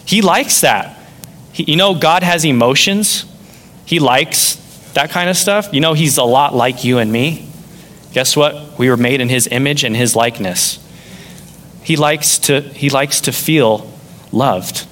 [0.04, 0.98] He likes that.
[1.52, 3.24] He, you know, God has emotions.
[3.86, 4.56] He likes
[4.92, 5.72] that kind of stuff.
[5.72, 7.48] You know, he's a lot like you and me.
[8.14, 8.78] Guess what?
[8.78, 10.78] We were made in his image and his likeness.
[11.82, 13.92] He likes to, he likes to feel
[14.32, 14.86] loved.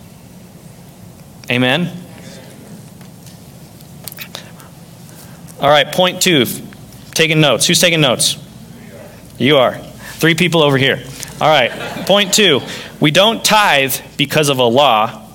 [1.51, 1.91] Amen?
[5.59, 6.45] All right, point two
[7.15, 7.67] Taking notes.
[7.67, 8.39] Who's taking notes?
[9.39, 9.77] You are.
[9.79, 11.03] Three people over here.
[11.41, 11.71] All right.
[12.07, 12.61] Point two
[13.01, 15.29] we don't tithe because of a law,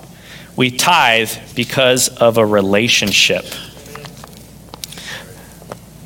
[0.56, 3.46] we tithe because of a relationship.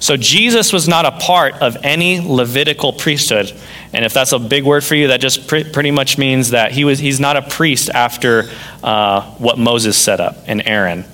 [0.01, 3.53] So Jesus was not a part of any Levitical priesthood.
[3.93, 6.83] And if that's a big word for you, that just pretty much means that he
[6.83, 8.49] was, he's not a priest after
[8.83, 11.05] uh, what Moses set up and Aaron.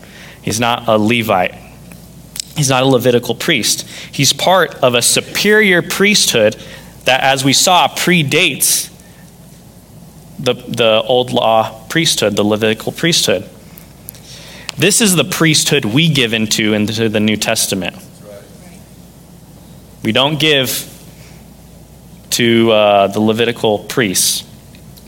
[0.41, 1.53] He's not a Levite.
[2.55, 3.81] He's not a Levitical priest.
[4.13, 6.55] He's part of a superior priesthood
[7.03, 8.89] that, as we saw, predates
[10.39, 13.49] the, the old law priesthood, the Levitical priesthood.
[14.77, 17.97] This is the priesthood we give into into the New Testament.
[20.07, 20.89] We don't give
[22.29, 24.45] to uh, the Levitical priests.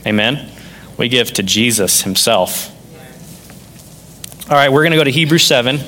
[0.06, 0.52] Amen?
[0.98, 2.70] We give to Jesus himself.
[4.50, 5.80] All right, we're going to go to Hebrews 7.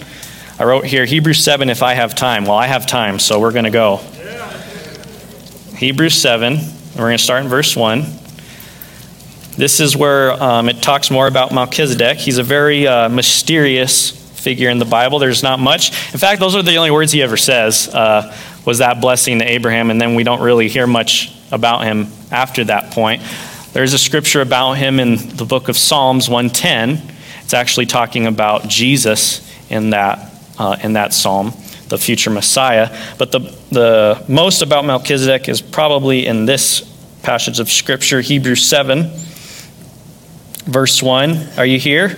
[0.58, 2.46] I wrote here Hebrews 7 if I have time.
[2.46, 3.98] Well, I have time, so we're going to go.
[5.76, 6.56] Hebrews 7,
[6.94, 8.04] we're going to start in verse 1.
[9.58, 12.16] This is where um, it talks more about Melchizedek.
[12.16, 15.18] He's a very uh, mysterious figure in the Bible.
[15.18, 15.90] There's not much.
[16.14, 17.88] In fact, those are the only words he ever says.
[17.88, 22.08] Uh, was that blessing to Abraham, and then we don't really hear much about him
[22.30, 23.22] after that point.
[23.72, 27.02] There's a scripture about him in the book of Psalms 110.
[27.42, 31.52] It's actually talking about Jesus in that uh, in that psalm,
[31.88, 32.96] the future Messiah.
[33.18, 36.82] But the, the most about Melchizedek is probably in this
[37.22, 39.10] passage of Scripture, Hebrews 7,
[40.64, 41.58] verse 1.
[41.58, 42.16] Are you here?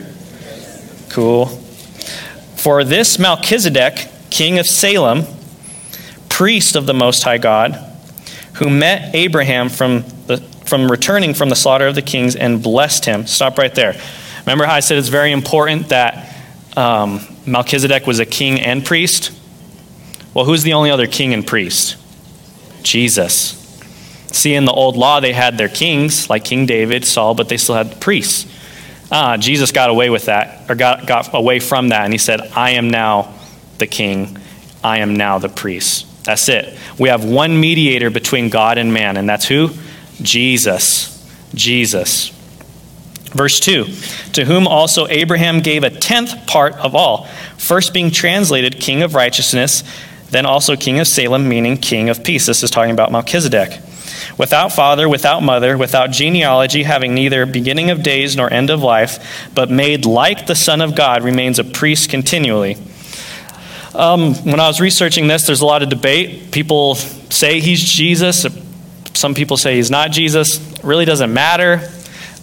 [1.11, 1.47] Cool.
[2.57, 5.25] For this Melchizedek, king of Salem,
[6.35, 7.75] priest of the Most High God,
[8.55, 13.05] who met Abraham from, the, from returning from the slaughter of the kings and blessed
[13.05, 13.25] him.
[13.29, 13.95] Stop right there.
[14.41, 16.37] Remember how I said it's very important that
[16.77, 19.31] um, Melchizedek was a king and priest.
[20.35, 21.99] Well, who's the only other king and priest?
[22.83, 23.53] Jesus.
[24.33, 27.59] See, in the old law, they had their kings, like King David, Saul, but they
[27.59, 28.53] still had priests.
[29.13, 32.41] Ah, Jesus got away with that, or got, got away from that, and he said,
[32.57, 33.33] I am now
[33.79, 34.37] the king,
[34.83, 36.09] I am now the priest.
[36.25, 36.79] That's it.
[36.99, 39.71] We have one mediator between God and man, and that's who?
[40.23, 41.11] Jesus.
[41.55, 42.31] Jesus.
[43.35, 43.85] Verse 2
[44.33, 47.27] To whom also Abraham gave a tenth part of all,
[47.59, 49.83] first being translated king of righteousness,
[50.31, 52.47] then also king of Salem, meaning king of peace.
[52.47, 53.81] This is talking about Melchizedek.
[54.39, 59.49] Without father, without mother, without genealogy, having neither beginning of days nor end of life,
[59.55, 62.77] but made like the Son of God, remains a priest continually.
[63.95, 66.51] Um, when I was researching this, there's a lot of debate.
[66.51, 68.45] People say he's Jesus.
[69.15, 70.59] Some people say he's not Jesus.
[70.73, 71.89] It really doesn't matter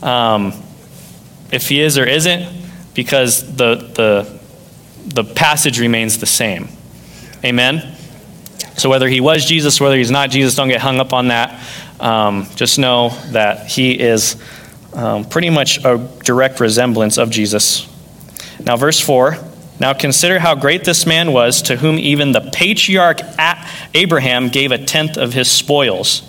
[0.02, 0.54] um,
[1.52, 2.48] if he is or isn't,
[2.94, 4.40] because the, the,
[5.08, 6.70] the passage remains the same.
[7.44, 7.98] Amen?
[8.78, 11.62] So whether he was Jesus, whether he's not Jesus, don't get hung up on that.
[12.00, 14.42] Um, just know that he is
[14.94, 17.88] um, pretty much a direct resemblance of Jesus.
[18.64, 19.51] Now, verse 4
[19.82, 23.20] Now consider how great this man was, to whom even the patriarch
[23.96, 26.22] Abraham gave a tenth of his spoils.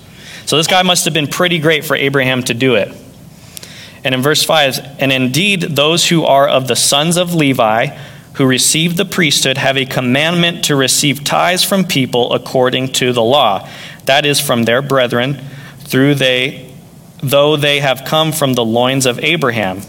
[0.46, 2.96] So this guy must have been pretty great for Abraham to do it.
[4.04, 7.88] And in verse 5, and indeed, those who are of the sons of Levi,
[8.36, 13.22] who receive the priesthood, have a commandment to receive tithes from people according to the
[13.22, 13.68] law.
[14.06, 15.38] That is, from their brethren,
[15.80, 16.74] through they,
[17.22, 19.82] though they have come from the loins of Abraham.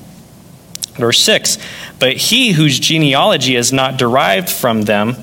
[0.95, 1.57] Verse 6
[1.99, 5.15] But he whose genealogy is not derived from them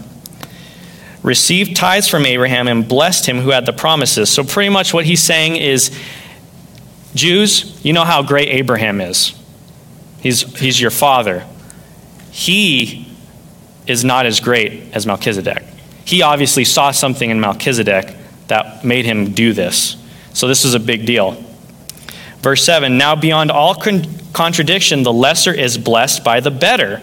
[1.22, 4.30] received tithes from Abraham and blessed him who had the promises.
[4.30, 5.96] So, pretty much what he's saying is
[7.14, 9.34] Jews, you know how great Abraham is.
[10.20, 11.46] He's, he's your father.
[12.30, 13.06] He
[13.86, 15.64] is not as great as Melchizedek.
[16.04, 18.14] He obviously saw something in Melchizedek
[18.48, 19.96] that made him do this.
[20.32, 21.44] So, this is a big deal.
[22.40, 27.02] Verse 7 Now, beyond all con- contradiction, the lesser is blessed by the better.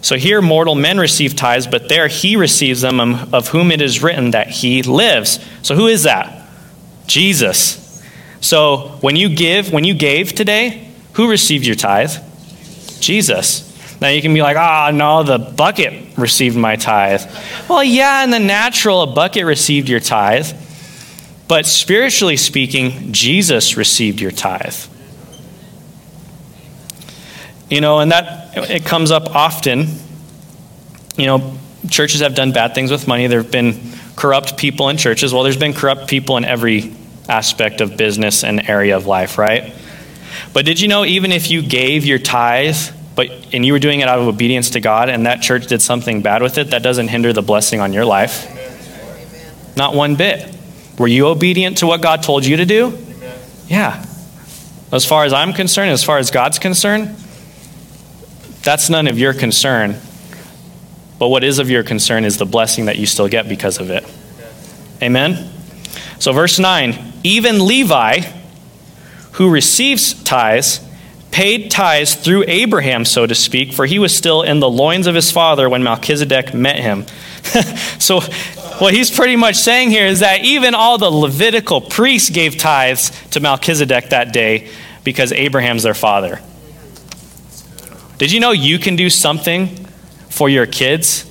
[0.00, 4.02] So here mortal men receive tithes, but there he receives them, of whom it is
[4.02, 5.38] written that he lives.
[5.62, 6.48] So who is that?
[7.06, 8.02] Jesus.
[8.40, 12.12] So when you give, when you gave today, who received your tithe?
[13.00, 13.68] Jesus.
[14.00, 17.22] Now you can be like, ah, oh, no, the bucket received my tithe.
[17.68, 20.50] Well, yeah, in the natural, a bucket received your tithe.
[21.48, 24.76] But spiritually speaking, Jesus received your tithe.
[27.68, 29.86] You know, and that it comes up often.
[31.16, 31.58] You know,
[31.90, 33.26] churches have done bad things with money.
[33.26, 35.32] There have been corrupt people in churches.
[35.32, 36.94] Well, there's been corrupt people in every
[37.28, 39.72] aspect of business and area of life, right?
[40.52, 42.76] But did you know even if you gave your tithe,
[43.14, 45.82] but and you were doing it out of obedience to God and that church did
[45.82, 48.48] something bad with it, that doesn't hinder the blessing on your life?
[49.76, 50.54] Not one bit.
[51.02, 52.86] Were you obedient to what God told you to do?
[52.86, 53.38] Amen.
[53.66, 54.06] Yeah.
[54.92, 57.16] As far as I'm concerned, as far as God's concerned,
[58.62, 59.96] that's none of your concern.
[61.18, 63.90] But what is of your concern is the blessing that you still get because of
[63.90, 64.04] it.
[65.02, 65.50] Amen?
[66.20, 68.20] So, verse 9 even Levi,
[69.32, 70.78] who receives tithes,
[71.32, 75.16] paid tithes through Abraham, so to speak, for he was still in the loins of
[75.16, 77.06] his father when Melchizedek met him.
[77.98, 78.20] so,
[78.82, 83.10] what he's pretty much saying here is that even all the Levitical priests gave tithes
[83.30, 84.68] to Melchizedek that day
[85.04, 86.40] because Abraham's their father.
[88.18, 89.68] Did you know you can do something
[90.30, 91.30] for your kids?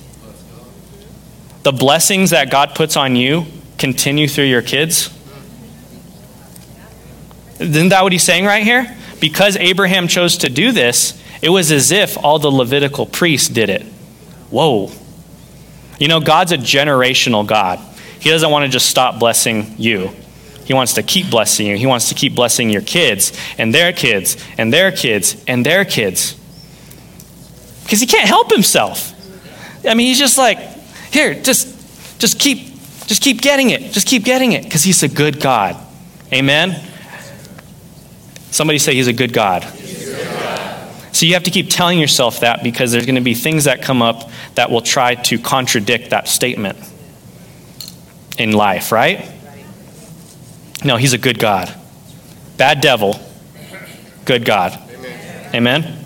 [1.62, 3.44] The blessings that God puts on you
[3.76, 5.10] continue through your kids?
[7.60, 8.96] Isn't that what he's saying right here?
[9.20, 13.68] Because Abraham chose to do this, it was as if all the Levitical priests did
[13.68, 13.82] it.
[14.48, 14.90] Whoa.
[16.02, 17.78] You know, God's a generational God.
[18.18, 20.10] He doesn't want to just stop blessing you.
[20.64, 21.76] He wants to keep blessing you.
[21.76, 25.84] He wants to keep blessing your kids and their kids and their kids and their
[25.84, 26.36] kids
[27.84, 29.14] because he can't help himself.
[29.86, 30.58] I mean, he's just like,
[31.12, 31.68] here, just,
[32.18, 33.92] just keep, just keep getting it.
[33.92, 35.76] Just keep getting it because he's a good God.
[36.32, 36.82] Amen.
[38.50, 39.62] Somebody say he's a good God.
[41.22, 43.80] So you have to keep telling yourself that because there's going to be things that
[43.80, 46.76] come up that will try to contradict that statement
[48.38, 49.30] in life, right?
[50.84, 51.72] No, he's a good God.
[52.56, 53.20] Bad devil,
[54.24, 54.72] good God.
[54.90, 55.54] Amen.
[55.54, 56.04] Amen?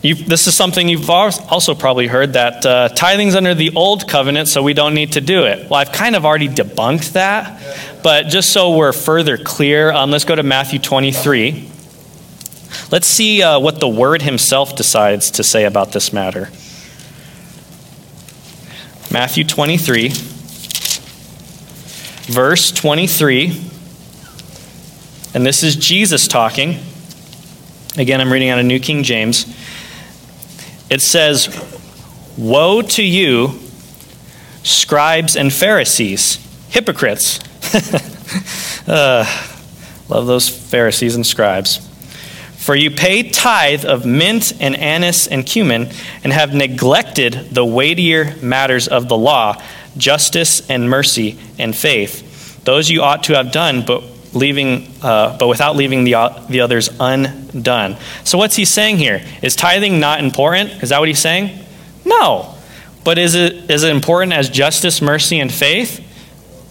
[0.00, 4.48] You've, this is something you've also probably heard that uh, tithing's under the old covenant,
[4.48, 5.68] so we don't need to do it.
[5.68, 10.24] Well, I've kind of already debunked that, but just so we're further clear, um, let's
[10.24, 11.72] go to Matthew 23.
[12.90, 16.50] Let's see uh, what the Word Himself decides to say about this matter.
[19.10, 20.10] Matthew 23,
[22.26, 23.62] verse 23.
[25.34, 26.78] And this is Jesus talking.
[27.96, 29.46] Again, I'm reading out of New King James
[30.90, 31.48] it says,
[32.36, 33.58] Woe to you,
[34.62, 36.36] scribes and Pharisees,
[36.70, 37.40] hypocrites.
[38.88, 39.24] uh,
[40.08, 41.86] love those Pharisees and scribes.
[42.68, 45.88] For you pay tithe of mint and anise and cumin,
[46.22, 49.56] and have neglected the weightier matters of the law,
[49.96, 52.62] justice and mercy and faith.
[52.64, 54.04] Those you ought to have done, but
[54.34, 57.96] leaving, uh, but without leaving the, uh, the others undone.
[58.24, 59.24] So, what's he saying here?
[59.40, 60.82] Is tithing not important?
[60.82, 61.64] Is that what he's saying?
[62.04, 62.54] No.
[63.02, 66.04] But is it, is it important as justice, mercy, and faith?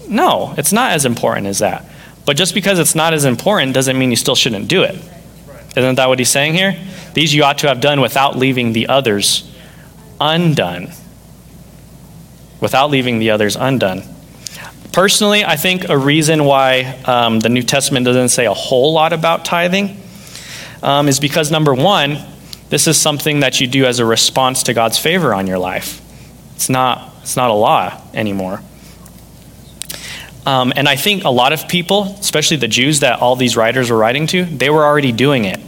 [0.07, 1.89] No, it's not as important as that.
[2.23, 4.95] But just because it's not as important doesn't mean you still shouldn't do it.
[5.77, 6.75] Isn't that what he's saying here?
[7.13, 9.49] These you ought to have done without leaving the others
[10.19, 10.89] undone.
[12.59, 14.01] Without leaving the others undone.
[14.91, 19.13] Personally, I think a reason why um, the New Testament doesn't say a whole lot
[19.13, 20.01] about tithing
[20.81, 22.17] um, is because, number one,
[22.69, 26.01] this is something that you do as a response to God's favor on your life.
[26.55, 28.63] It's not, it's not a law anymore.
[30.47, 33.91] Um, and I think a lot of people, especially the Jews that all these writers
[33.91, 35.59] were writing to, they were already doing it.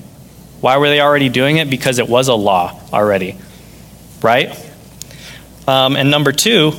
[0.61, 1.69] Why were they already doing it?
[1.69, 3.37] Because it was a law already,
[4.21, 4.49] right?
[5.67, 6.73] Um, and number two,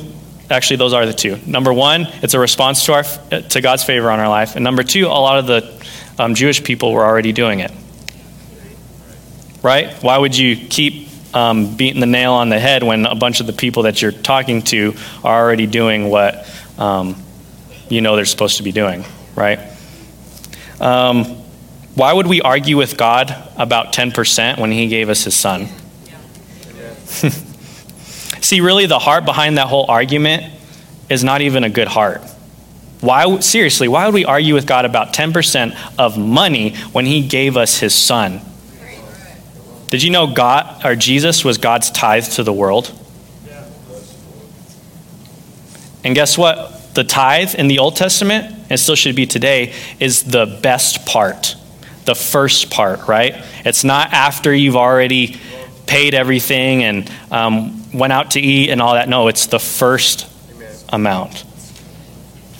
[0.49, 1.37] actually, those are the two.
[1.45, 3.03] Number one, it's a response to, our,
[3.41, 4.55] to God's favor on our life.
[4.55, 5.87] And number two, a lot of the
[6.19, 7.71] um, Jewish people were already doing it.
[9.63, 9.93] Right?
[10.03, 13.47] Why would you keep um, beating the nail on the head when a bunch of
[13.47, 17.15] the people that you're talking to are already doing what um,
[17.89, 19.05] you know they're supposed to be doing?
[19.35, 19.59] Right?
[20.79, 21.40] Um,
[21.95, 25.67] why would we argue with God about 10% when He gave us His Son?
[28.41, 30.53] See, really, the heart behind that whole argument
[31.09, 32.21] is not even a good heart.
[33.01, 37.57] Why, seriously, why would we argue with God about 10% of money when He gave
[37.57, 38.41] us His Son?
[39.89, 42.97] Did you know God or Jesus was God's tithe to the world?
[46.03, 46.95] And guess what?
[46.95, 51.55] The tithe in the Old Testament, and still should be today, is the best part,
[52.05, 53.35] the first part, right?
[53.65, 55.39] It's not after you've already
[55.85, 59.09] paid everything and um, went out to eat and all that.
[59.09, 60.75] No, it's the first Amen.
[60.89, 61.39] amount.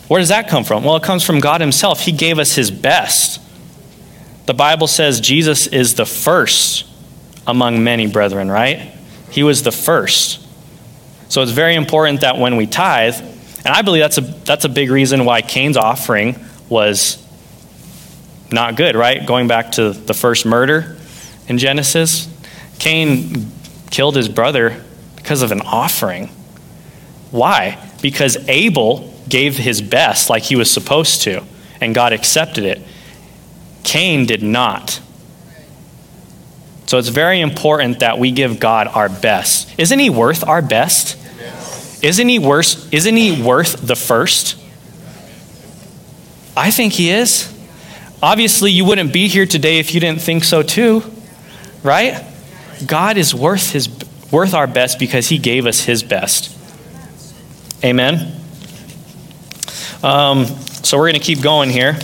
[0.07, 0.83] Where does that come from?
[0.83, 2.01] Well, it comes from God Himself.
[2.01, 3.39] He gave us His best.
[4.45, 6.85] The Bible says Jesus is the first
[7.47, 8.93] among many brethren, right?
[9.29, 10.45] He was the first.
[11.29, 14.69] So it's very important that when we tithe, and I believe that's a, that's a
[14.69, 17.25] big reason why Cain's offering was
[18.51, 19.25] not good, right?
[19.25, 20.97] Going back to the first murder
[21.47, 22.27] in Genesis,
[22.79, 23.51] Cain
[23.89, 24.83] killed his brother
[25.15, 26.27] because of an offering.
[27.31, 27.89] Why?
[28.01, 31.43] Because Abel gave his best like he was supposed to,
[31.79, 32.81] and God accepted it.
[33.83, 34.99] Cain did not.
[36.87, 39.73] So it's very important that we give God our best.
[39.79, 41.17] Isn't he worth our best?
[42.03, 44.57] Isn't he worth isn't he worth the first?
[46.57, 47.50] I think he is.
[48.23, 51.03] Obviously, you wouldn't be here today if you didn't think so too,
[51.81, 52.23] right?
[52.85, 53.89] God is worth, his,
[54.31, 56.55] worth our best because he gave us his best.
[57.83, 58.39] Amen?
[60.03, 61.97] Um, so we're going to keep going here.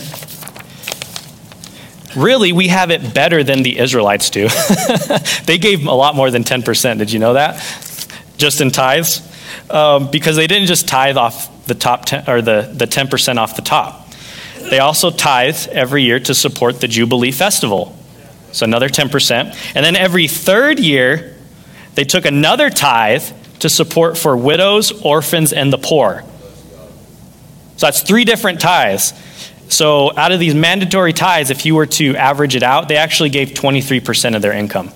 [2.16, 4.48] Really, we have it better than the Israelites do.
[5.46, 6.98] they gave a lot more than 10%.
[6.98, 7.58] Did you know that?
[8.38, 9.22] Just in tithes.
[9.70, 13.56] Um, because they didn't just tithe off the top 10, or the, the 10% off
[13.56, 14.07] the top.
[14.70, 17.98] They also tithe every year to support the Jubilee Festival.
[18.52, 19.74] So another 10%.
[19.76, 21.36] And then every third year,
[21.96, 23.24] they took another tithe
[23.60, 26.24] to support for widows, orphans, and the poor.
[27.78, 29.14] So that's three different tithes.
[29.70, 33.30] So out of these mandatory tithes, if you were to average it out, they actually
[33.30, 34.92] gave 23% of their income.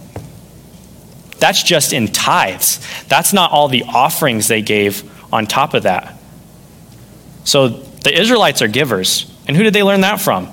[1.39, 2.79] That's just in tithes.
[3.07, 5.03] That's not all the offerings they gave
[5.33, 6.17] on top of that.
[7.43, 9.30] So the Israelites are givers.
[9.47, 10.49] And who did they learn that from?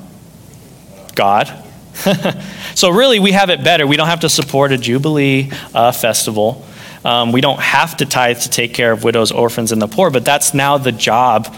[1.15, 1.65] God.
[2.75, 3.87] so, really, we have it better.
[3.87, 6.65] We don't have to support a Jubilee uh, festival.
[7.05, 10.11] Um, we don't have to tithe to take care of widows, orphans, and the poor,
[10.11, 11.55] but that's now the job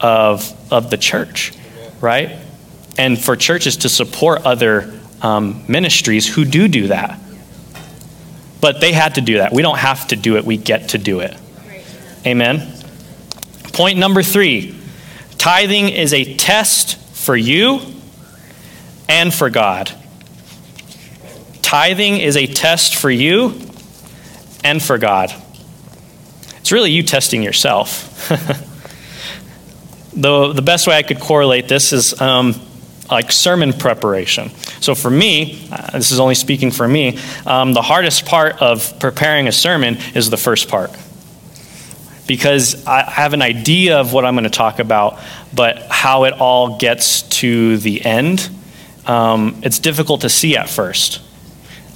[0.00, 1.52] of, of the church,
[2.00, 2.38] right?
[2.96, 7.18] And for churches to support other um, ministries who do do that.
[8.60, 9.52] But they had to do that.
[9.52, 11.36] We don't have to do it, we get to do it.
[12.26, 12.72] Amen.
[13.72, 14.74] Point number three
[15.44, 17.78] tithing is a test for you
[19.10, 19.92] and for God.
[21.60, 23.52] Tithing is a test for you
[24.64, 25.34] and for God.
[26.60, 28.26] It's really you testing yourself.
[30.14, 32.54] the, the best way I could correlate this is um,
[33.10, 34.48] like sermon preparation.
[34.80, 38.98] So for me, uh, this is only speaking for me, um, the hardest part of
[38.98, 40.90] preparing a sermon is the first part.
[42.26, 45.20] Because I have an idea of what I'm going to talk about,
[45.54, 48.48] but how it all gets to the end
[49.06, 51.20] um, it's difficult to see at first.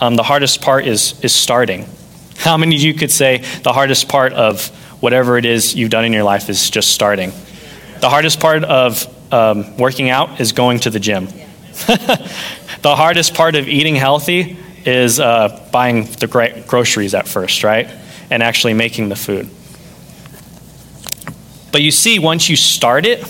[0.01, 1.87] Um, the hardest part is, is starting.
[2.37, 4.69] How many of you could say the hardest part of
[5.01, 7.33] whatever it is you've done in your life is just starting?
[8.01, 11.27] The hardest part of um, working out is going to the gym.
[11.87, 17.89] the hardest part of eating healthy is uh, buying the groceries at first, right?
[18.31, 19.51] And actually making the food.
[21.71, 23.23] But you see, once you start it,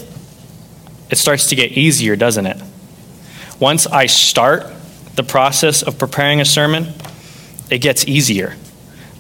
[1.11, 2.61] it starts to get easier, doesn't it?
[3.59, 4.67] Once I start
[5.17, 6.93] the process of preparing a sermon,
[7.71, 8.55] it gets easier.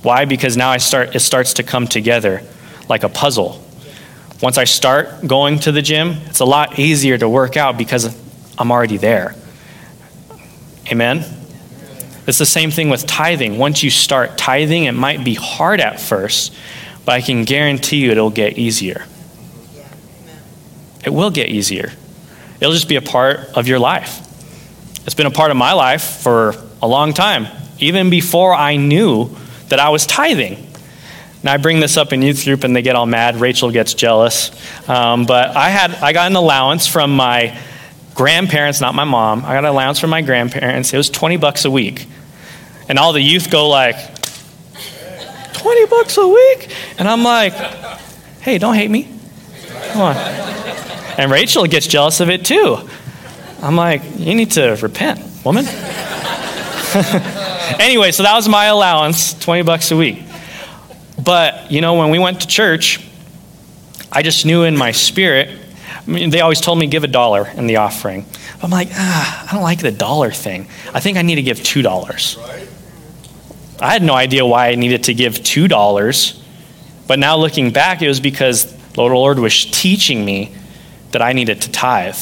[0.02, 0.24] Why?
[0.24, 2.42] Because now I start it starts to come together
[2.88, 3.62] like a puzzle.
[4.40, 8.16] Once I start going to the gym, it's a lot easier to work out because
[8.56, 9.34] I'm already there.
[10.92, 11.24] Amen.
[12.26, 13.58] It's the same thing with tithing.
[13.58, 16.54] Once you start tithing, it might be hard at first,
[17.08, 19.06] but I can guarantee you it'll get easier.
[21.02, 21.90] It will get easier.
[22.60, 24.20] It'll just be a part of your life.
[25.06, 27.46] It's been a part of my life for a long time,
[27.78, 29.34] even before I knew
[29.70, 30.70] that I was tithing.
[31.42, 33.36] Now I bring this up in youth group and they get all mad.
[33.36, 34.50] Rachel gets jealous.
[34.86, 37.58] Um, but I had I got an allowance from my
[38.16, 39.46] grandparents, not my mom.
[39.46, 40.92] I got an allowance from my grandparents.
[40.92, 42.06] It was 20 bucks a week.
[42.86, 44.17] And all the youth go like,
[45.68, 46.74] 20 bucks a week?
[46.96, 47.52] And I'm like,
[48.40, 49.06] hey, don't hate me.
[49.90, 50.16] Come on.
[50.16, 52.78] And Rachel gets jealous of it too.
[53.60, 55.66] I'm like, you need to repent, woman.
[57.78, 60.22] anyway, so that was my allowance, 20 bucks a week.
[61.22, 63.06] But, you know, when we went to church,
[64.10, 65.50] I just knew in my spirit,
[66.06, 68.24] I mean, they always told me give a dollar in the offering.
[68.62, 70.66] I'm like, ah, I don't like the dollar thing.
[70.94, 72.77] I think I need to give $2.
[73.80, 76.42] I had no idea why I needed to give $2.
[77.06, 80.54] But now looking back, it was because the Lord was teaching me
[81.12, 82.18] that I needed to tithe.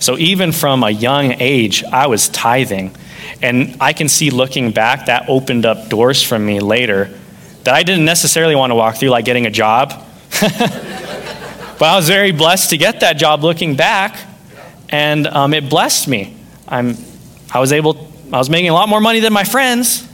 [0.00, 2.94] So even from a young age, I was tithing.
[3.42, 7.10] And I can see looking back, that opened up doors for me later
[7.68, 9.90] that I didn't necessarily want to walk through, like getting a job.
[10.40, 14.16] but I was very blessed to get that job looking back,
[14.88, 16.34] and um, it blessed me.
[16.66, 16.96] I'm,
[17.52, 20.07] I was able, I was making a lot more money than my friends,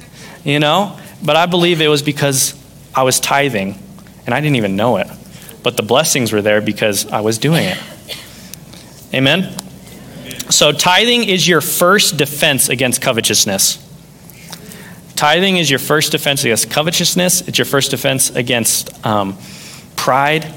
[0.45, 2.55] you know, but I believe it was because
[2.95, 3.79] I was tithing,
[4.27, 5.09] and I didn't even know it.
[5.63, 7.79] But the blessings were there because I was doing it.
[9.15, 9.57] Amen?
[10.51, 13.81] So, tithing is your first defense against covetousness.
[15.17, 19.39] Tithing is your first defense against covetousness, it's your first defense against um,
[19.97, 20.53] pride.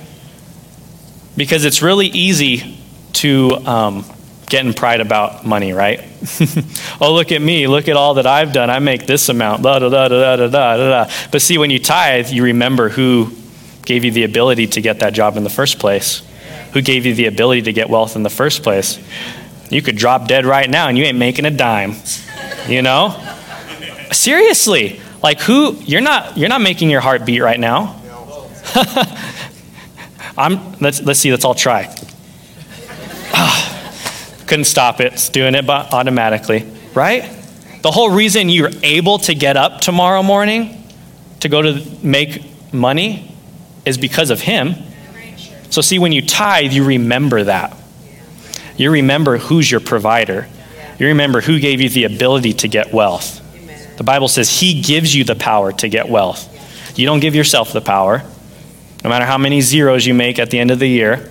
[1.38, 2.77] Because it's really easy
[3.13, 4.05] to um,
[4.49, 5.99] get in pride about money, right?
[7.01, 7.67] oh, look at me.
[7.67, 8.69] Look at all that I've done.
[8.69, 9.63] I make this amount.
[9.63, 11.11] Da, da, da, da, da, da, da.
[11.31, 13.31] But see, when you tithe, you remember who
[13.83, 16.21] gave you the ability to get that job in the first place,
[16.73, 18.99] who gave you the ability to get wealth in the first place.
[19.69, 21.95] You could drop dead right now and you ain't making a dime.
[22.67, 23.21] You know?
[24.11, 28.01] Seriously, like who you're not you're not making your heart beat right now.
[30.37, 31.93] I'm let's let's see, let's all try.
[33.33, 33.66] Ah.
[34.47, 35.13] Couldn't stop it.
[35.13, 37.23] It's doing it automatically, right?
[37.81, 40.83] The whole reason you're able to get up tomorrow morning
[41.41, 43.35] to go to make money
[43.85, 44.75] is because of him.
[45.69, 47.77] So see when you tithe, you remember that.
[48.77, 50.47] You remember who's your provider.
[50.99, 53.43] You remember who gave you the ability to get wealth.
[53.97, 56.53] The Bible says He gives you the power to get wealth.
[56.97, 58.23] You don't give yourself the power.
[59.03, 61.29] No matter how many zeros you make at the end of the year,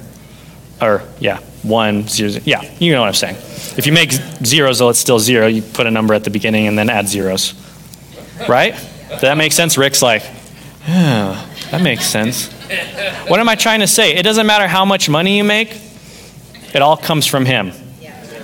[0.80, 3.36] or, yeah, one, zero, yeah, you know what I'm saying.
[3.76, 5.46] If you make zeros, though, it's still zero.
[5.46, 7.54] You put a number at the beginning and then add zeros.
[8.48, 8.74] Right?
[9.08, 9.78] Does that make sense?
[9.78, 10.22] Rick's like,
[10.86, 12.52] yeah, that makes sense.
[13.28, 14.14] What am I trying to say?
[14.14, 15.76] It doesn't matter how much money you make,
[16.74, 17.72] it all comes from Him.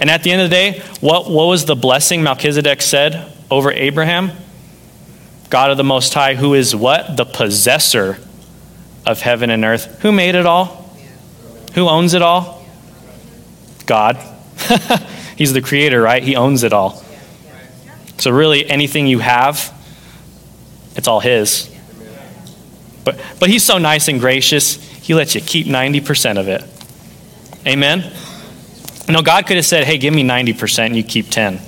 [0.00, 3.70] And at the end of the day, what, what was the blessing Melchizedek said over
[3.70, 4.32] Abraham?
[5.48, 7.16] God of the Most High, who is what?
[7.16, 8.18] The possessor
[9.06, 10.00] of heaven and earth.
[10.00, 10.96] Who made it all?
[11.74, 12.61] Who owns it all?
[13.82, 14.16] God.
[15.36, 16.22] He's the creator, right?
[16.22, 17.02] He owns it all.
[18.18, 19.72] So, really, anything you have,
[20.94, 21.68] it's all His.
[23.04, 26.64] But, but He's so nice and gracious, He lets you keep 90% of it.
[27.66, 28.12] Amen?
[29.08, 31.60] Know, God could have said, hey, give me 90% and you keep 10.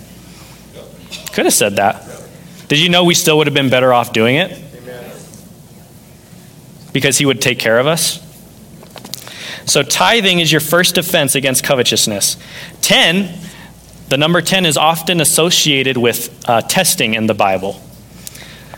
[1.32, 2.02] Could have said that.
[2.68, 4.58] Did you know we still would have been better off doing it?
[6.92, 8.23] Because he would take care of us?
[9.66, 12.36] So, tithing is your first defense against covetousness.
[12.82, 13.38] 10,
[14.08, 17.80] the number 10 is often associated with uh, testing in the Bible.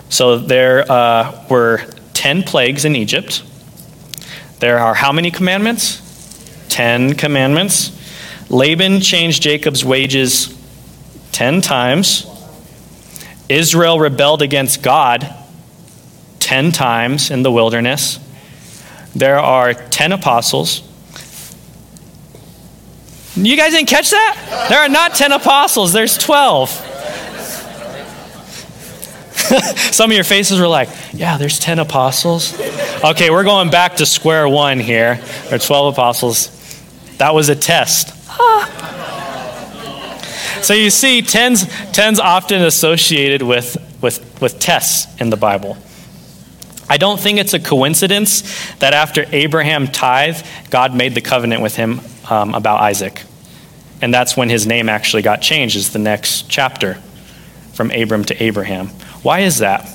[0.08, 1.78] So, there uh, were
[2.14, 3.42] 10 plagues in Egypt.
[4.60, 6.02] There are how many commandments?
[6.68, 7.92] 10 commandments.
[8.48, 10.56] Laban changed Jacob's wages
[11.32, 12.26] 10 times.
[13.48, 15.34] Israel rebelled against God
[16.40, 18.20] 10 times in the wilderness.
[19.16, 20.82] There are 10 apostles.
[23.34, 24.66] You guys didn't catch that?
[24.68, 26.68] There are not 10 apostles, there's 12.
[29.90, 32.60] Some of your faces were like, yeah, there's 10 apostles.
[33.02, 35.14] Okay, we're going back to square one here.
[35.44, 36.50] There are 12 apostles.
[37.16, 38.12] That was a test.
[40.62, 45.78] So you see, 10's, 10's often associated with, with, with tests in the Bible.
[46.88, 48.42] I don't think it's a coincidence
[48.76, 53.22] that after Abraham tithed, God made the covenant with him um, about Isaac.
[54.00, 56.94] And that's when his name actually got changed, is the next chapter
[57.72, 58.88] from Abram to Abraham.
[59.22, 59.90] Why is that?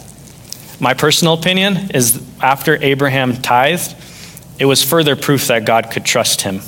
[0.80, 3.96] My personal opinion is after Abraham tithed,
[4.60, 6.62] it was further proof that God could trust him.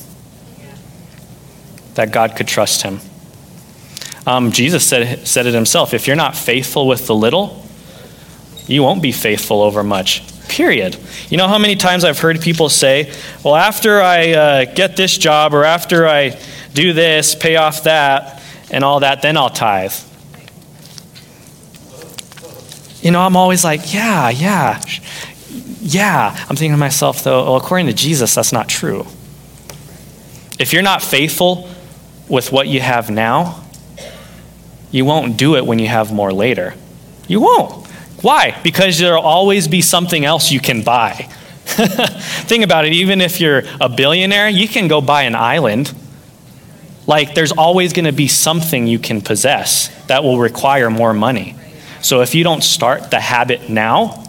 [1.96, 3.00] That God could trust him.
[4.26, 7.63] Um, Jesus said, said it himself if you're not faithful with the little,
[8.68, 10.24] you won't be faithful over much.
[10.48, 10.98] Period.
[11.30, 13.12] You know how many times I've heard people say,
[13.44, 16.40] well, after I uh, get this job or after I
[16.74, 18.42] do this, pay off that,
[18.72, 19.94] and all that, then I'll tithe.
[23.02, 24.82] You know, I'm always like, yeah, yeah,
[25.82, 26.36] yeah.
[26.50, 29.06] I'm thinking to myself, though, well, according to Jesus, that's not true.
[30.58, 31.70] If you're not faithful
[32.30, 33.64] with what you have now,
[34.92, 36.76] you won't do it when you have more later.
[37.28, 37.83] You won't.
[38.24, 38.58] Why?
[38.64, 41.12] Because there'll always be something else you can buy.
[41.66, 45.94] Think about it, even if you're a billionaire, you can go buy an island.
[47.06, 51.58] Like, there's always going to be something you can possess that will require more money.
[52.02, 54.24] So, if you don't start the habit now,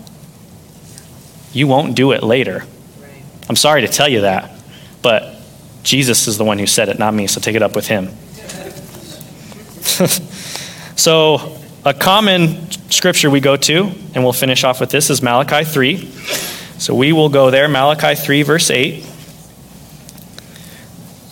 [1.53, 2.65] you won't do it later.
[3.49, 4.51] I'm sorry to tell you that,
[5.03, 5.37] but
[5.85, 8.09] Jesus is the one who said it, not me, so take it up with him.
[10.97, 11.54] so,
[11.85, 16.09] a common scripture we go to, and we'll finish off with this, is Malachi 3.
[16.79, 19.03] So we will go there, Malachi 3, verse 8.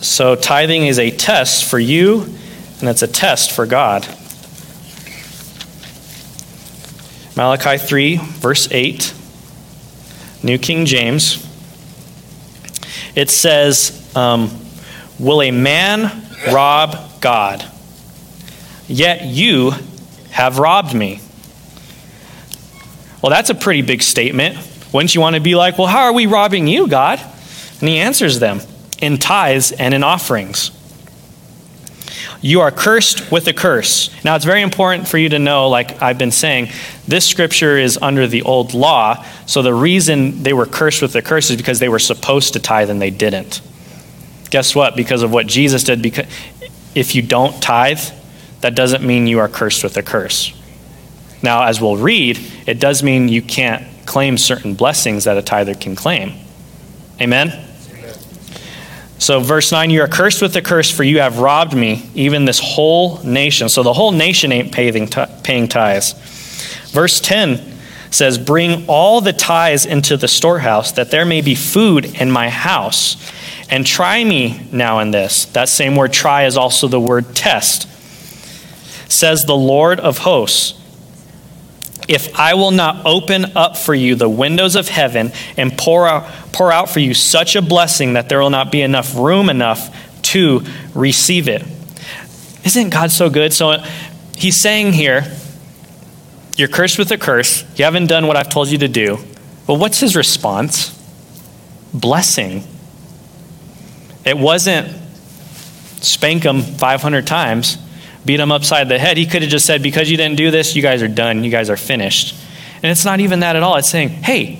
[0.01, 2.21] So tithing is a test for you,
[2.79, 4.07] and it's a test for God.
[7.35, 9.11] Malachi 3, verse 8,
[10.43, 11.49] New King James.
[13.15, 14.51] It says, um,
[15.17, 17.65] Will a man rob God?
[18.87, 19.71] Yet you
[20.33, 21.21] have robbed me.
[23.21, 24.57] Well, that's a pretty big statement.
[24.91, 27.19] Wouldn't you want to be like, well, how are we robbing you, God?
[27.79, 28.59] And he answers them
[29.01, 30.71] in tithes and in offerings.
[32.41, 34.09] You are cursed with a curse.
[34.25, 36.69] Now, it's very important for you to know, like I've been saying,
[37.07, 39.25] this scripture is under the old law.
[39.45, 42.59] So the reason they were cursed with a curse is because they were supposed to
[42.59, 43.61] tithe and they didn't.
[44.49, 44.95] Guess what?
[44.95, 46.25] Because of what Jesus did, because
[46.95, 48.01] if you don't tithe,
[48.63, 50.53] that doesn't mean you are cursed with a curse.
[51.43, 55.75] Now, as we'll read, it does mean you can't claim certain blessings that a tither
[55.75, 56.31] can claim.
[57.19, 57.67] Amen?
[59.19, 62.45] So, verse 9, you are cursed with a curse, for you have robbed me, even
[62.45, 63.67] this whole nation.
[63.67, 65.09] So, the whole nation ain't paying,
[65.43, 66.13] paying tithes.
[66.91, 67.61] Verse 10
[68.11, 72.47] says, Bring all the tithes into the storehouse, that there may be food in my
[72.47, 73.17] house.
[73.69, 75.45] And try me now in this.
[75.47, 77.89] That same word try is also the word test
[79.13, 80.79] says the Lord of hosts.
[82.07, 86.25] If I will not open up for you the windows of heaven and pour out,
[86.51, 89.95] pour out for you such a blessing that there will not be enough room enough
[90.23, 91.63] to receive it.
[92.65, 93.53] Isn't God so good?
[93.53, 93.83] So
[94.35, 95.23] he's saying here,
[96.57, 97.63] you're cursed with a curse.
[97.77, 99.17] You haven't done what I've told you to do.
[99.65, 100.89] But what's his response?
[101.93, 102.63] Blessing.
[104.25, 104.89] It wasn't
[106.01, 107.77] spank him 500 times
[108.25, 109.17] beat him upside the head.
[109.17, 111.43] He could have just said, Because you didn't do this, you guys are done.
[111.43, 112.35] You guys are finished.
[112.81, 113.75] And it's not even that at all.
[113.77, 114.59] It's saying, Hey,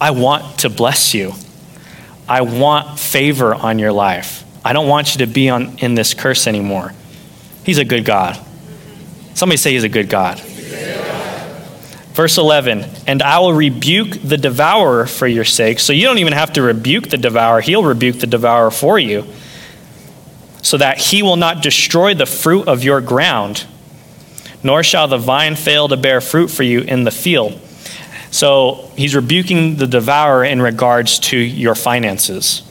[0.00, 1.32] I want to bless you.
[2.28, 4.44] I want favor on your life.
[4.64, 6.92] I don't want you to be on, in this curse anymore.
[7.64, 8.38] He's a good God.
[9.34, 10.40] Somebody say he's a good God.
[12.14, 15.80] Verse 11, and I will rebuke the devourer for your sake.
[15.80, 19.26] So you don't even have to rebuke the devourer, he'll rebuke the devourer for you
[20.64, 23.66] so that he will not destroy the fruit of your ground,
[24.62, 27.60] nor shall the vine fail to bear fruit for you in the field.
[28.30, 32.62] So he's rebuking the devourer in regards to your finances.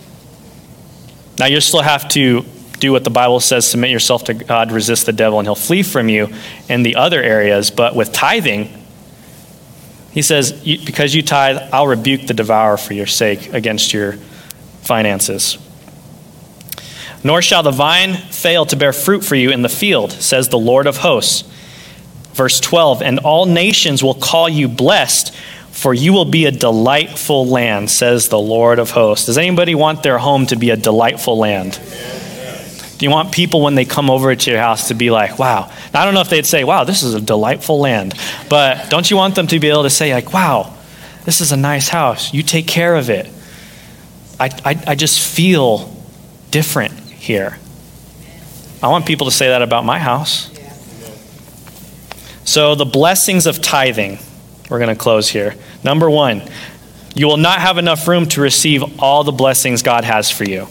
[1.37, 2.43] Now you still have to
[2.79, 5.83] do what the Bible says submit yourself to God, resist the devil, and he'll flee
[5.83, 6.29] from you
[6.67, 7.69] in the other areas.
[7.69, 8.69] But with tithing,
[10.11, 14.13] he says, because you tithe, I'll rebuke the devourer for your sake against your
[14.81, 15.59] finances.
[17.23, 20.59] Nor shall the vine fail to bear fruit for you in the field, says the
[20.59, 21.49] Lord of hosts.
[22.33, 25.33] Verse 12, and all nations will call you blessed,
[25.71, 29.27] for you will be a delightful land, says the Lord of hosts.
[29.27, 31.79] Does anybody want their home to be a delightful land?
[32.97, 35.71] Do you want people when they come over to your house to be like, wow.
[35.93, 38.13] I don't know if they'd say, wow, this is a delightful land.
[38.49, 40.73] But don't you want them to be able to say, like, wow,
[41.25, 42.33] this is a nice house.
[42.33, 43.29] You take care of it.
[44.39, 45.95] I, I, I just feel
[46.51, 47.57] different here.
[48.81, 50.49] I want people to say that about my house.
[52.43, 54.19] So, the blessings of tithing,
[54.69, 55.55] we're going to close here.
[55.83, 56.41] Number one,
[57.15, 60.67] you will not have enough room to receive all the blessings God has for you.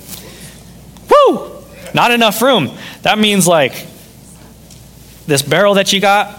[1.11, 1.65] Woo!
[1.95, 2.77] Not enough room.
[3.01, 3.87] That means like
[5.27, 6.39] this barrel that you got,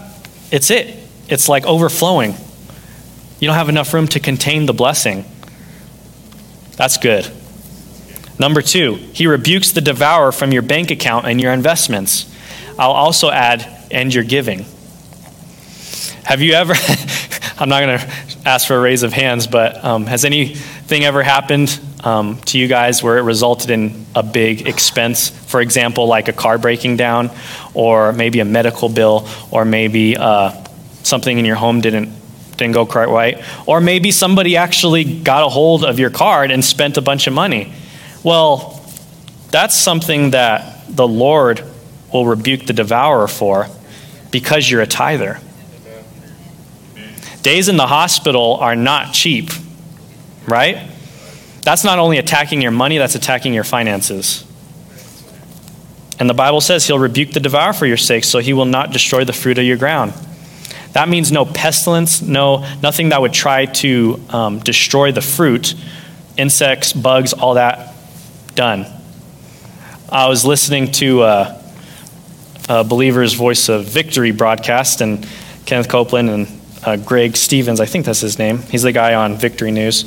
[0.52, 0.96] it's it.
[1.28, 2.34] It's like overflowing.
[3.40, 5.24] You don't have enough room to contain the blessing.
[6.76, 7.28] That's good.
[8.38, 12.30] Number two, he rebukes the devourer from your bank account and your investments.
[12.78, 14.66] I'll also add, and your giving.
[16.24, 16.74] Have you ever,
[17.58, 18.12] I'm not going to
[18.44, 22.66] ask for a raise of hands, but um, has anything ever happened um, to you
[22.66, 25.28] guys where it resulted in a big expense?
[25.28, 27.30] For example, like a car breaking down,
[27.72, 30.52] or maybe a medical bill, or maybe uh,
[31.04, 32.10] something in your home didn't
[32.56, 36.64] didn't go quite right, or maybe somebody actually got a hold of your card and
[36.64, 37.72] spent a bunch of money.
[38.24, 38.82] Well,
[39.50, 41.62] that's something that the Lord
[42.12, 43.68] will rebuke the devourer for
[44.30, 45.38] because you're a tither.
[47.42, 49.50] Days in the hospital are not cheap,
[50.48, 50.90] right?
[51.60, 54.44] That's not only attacking your money, that's attacking your finances.
[56.18, 58.92] And the Bible says he'll rebuke the devourer for your sake, so he will not
[58.92, 60.14] destroy the fruit of your ground.
[60.92, 65.74] That means no pestilence, no nothing that would try to um, destroy the fruit,
[66.38, 67.93] insects, bugs, all that
[68.54, 68.86] done.
[70.10, 71.62] I was listening to uh,
[72.68, 75.26] a Believer's Voice of Victory broadcast, and
[75.66, 78.58] Kenneth Copeland and uh, Greg Stevens, I think that's his name.
[78.58, 80.04] He's the guy on Victory News.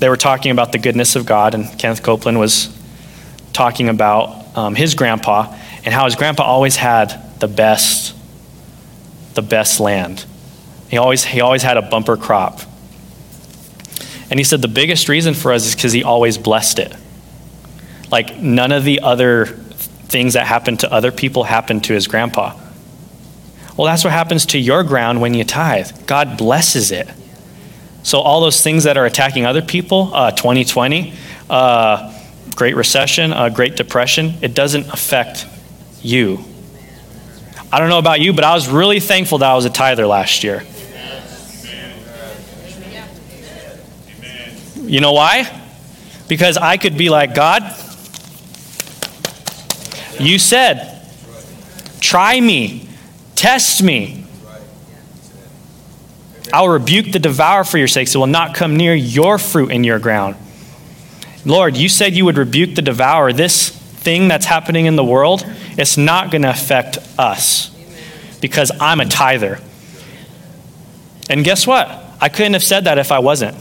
[0.00, 2.76] They were talking about the goodness of God, and Kenneth Copeland was
[3.52, 8.14] talking about um, his grandpa and how his grandpa always had the best
[9.34, 10.24] the best land.
[10.88, 12.60] He always, he always had a bumper crop.
[14.30, 16.94] And he said the biggest reason for us is because he always blessed it.
[18.10, 22.58] Like none of the other things that happened to other people happened to his grandpa.
[23.76, 26.06] Well, that's what happens to your ground when you tithe.
[26.06, 27.08] God blesses it.
[28.04, 31.14] So, all those things that are attacking other people, uh, 2020,
[31.50, 32.12] uh,
[32.54, 35.46] Great Recession, uh, Great Depression, it doesn't affect
[36.02, 36.44] you.
[37.72, 40.06] I don't know about you, but I was really thankful that I was a tither
[40.06, 40.62] last year.
[44.76, 45.62] You know why?
[46.28, 47.62] Because I could be like, God,
[50.20, 51.06] you said,
[52.00, 52.88] try me,
[53.34, 54.26] test me.
[56.52, 58.14] I'll rebuke the devourer for your sakes.
[58.14, 60.36] It will not come near your fruit in your ground.
[61.44, 63.32] Lord, you said you would rebuke the devourer.
[63.32, 65.44] This thing that's happening in the world,
[65.76, 67.70] it's not going to affect us
[68.40, 69.58] because I'm a tither.
[71.28, 71.88] And guess what?
[72.20, 73.56] I couldn't have said that if I wasn't.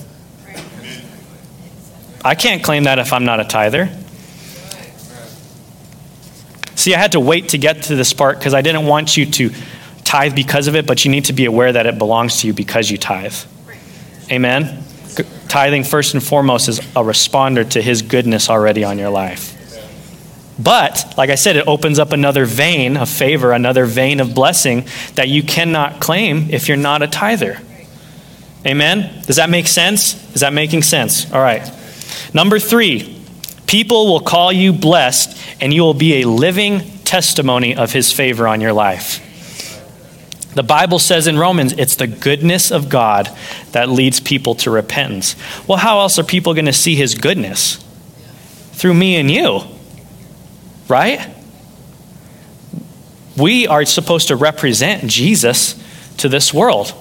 [2.23, 3.89] I can't claim that if I'm not a tither.
[6.83, 9.25] See, I had to wait to get to this part because I didn't want you
[9.25, 9.51] to
[10.03, 12.53] tithe because of it, but you need to be aware that it belongs to you
[12.53, 13.33] because you tithe.
[14.29, 14.83] Amen?
[15.47, 19.55] Tithing, first and foremost, is a responder to His goodness already on your life.
[20.61, 24.85] But, like I said, it opens up another vein of favor, another vein of blessing
[25.15, 27.61] that you cannot claim if you're not a tither.
[28.65, 29.23] Amen?
[29.25, 30.15] Does that make sense?
[30.35, 31.31] Is that making sense?
[31.31, 31.63] All right.
[32.33, 33.22] Number three,
[33.73, 38.47] people will call you blessed, and you will be a living testimony of his favor
[38.47, 39.19] on your life.
[40.53, 43.35] The Bible says in Romans, it's the goodness of God
[43.71, 45.35] that leads people to repentance.
[45.67, 47.83] Well, how else are people going to see his goodness?
[48.73, 49.61] Through me and you
[50.87, 51.27] right?
[53.37, 55.81] We are supposed to represent Jesus
[56.17, 56.93] to this world.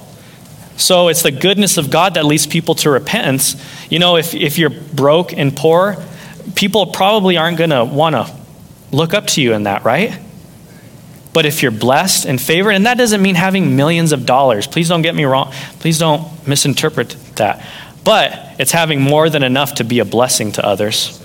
[0.76, 3.62] So it's the goodness of God that leads people to repentance.
[3.90, 6.02] You know, if, if you're broke and poor,
[6.54, 8.32] people probably aren't going to want to
[8.90, 10.18] look up to you in that, right?
[11.32, 14.66] But if you're blessed and favored, and that doesn't mean having millions of dollars.
[14.66, 15.50] Please don't get me wrong.
[15.80, 17.66] Please don't misinterpret that.
[18.04, 21.18] But it's having more than enough to be a blessing to others.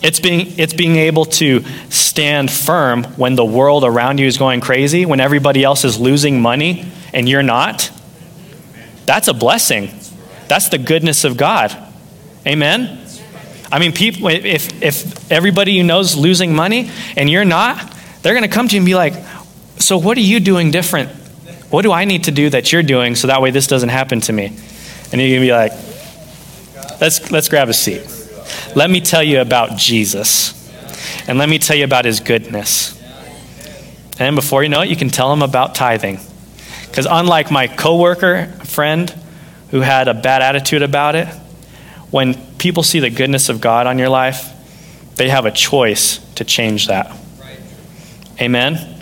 [0.00, 4.60] It's being, it's being able to stand firm when the world around you is going
[4.60, 7.90] crazy, when everybody else is losing money and you're not.
[9.06, 9.90] That's a blessing.
[10.46, 11.76] That's the goodness of God.
[12.46, 12.97] Amen?
[13.70, 18.34] I mean, people, if, if everybody you know is losing money and you're not, they're
[18.34, 19.14] going to come to you and be like,
[19.78, 21.10] So, what are you doing different?
[21.70, 24.20] What do I need to do that you're doing so that way this doesn't happen
[24.22, 24.46] to me?
[24.46, 25.72] And you're going to be like,
[27.00, 28.02] let's, let's grab a seat.
[28.74, 30.54] Let me tell you about Jesus.
[31.28, 32.94] and let me tell you about his goodness.
[34.18, 36.18] And before you know it, you can tell him about tithing.
[36.86, 39.14] Because unlike my coworker friend
[39.70, 41.28] who had a bad attitude about it,
[42.10, 44.54] when people see the goodness of God on your life,
[45.16, 47.14] they have a choice to change that.
[48.40, 48.96] Amen.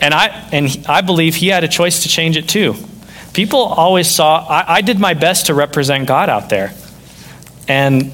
[0.00, 2.74] And I and I believe he had a choice to change it too.
[3.32, 6.72] People always saw I, I did my best to represent God out there.
[7.68, 8.12] And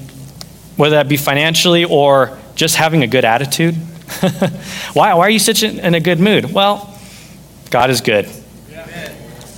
[0.77, 3.75] whether that be financially or just having a good attitude.
[4.93, 6.51] why, why are you such in, in a good mood?
[6.53, 6.97] Well,
[7.69, 8.29] God is good.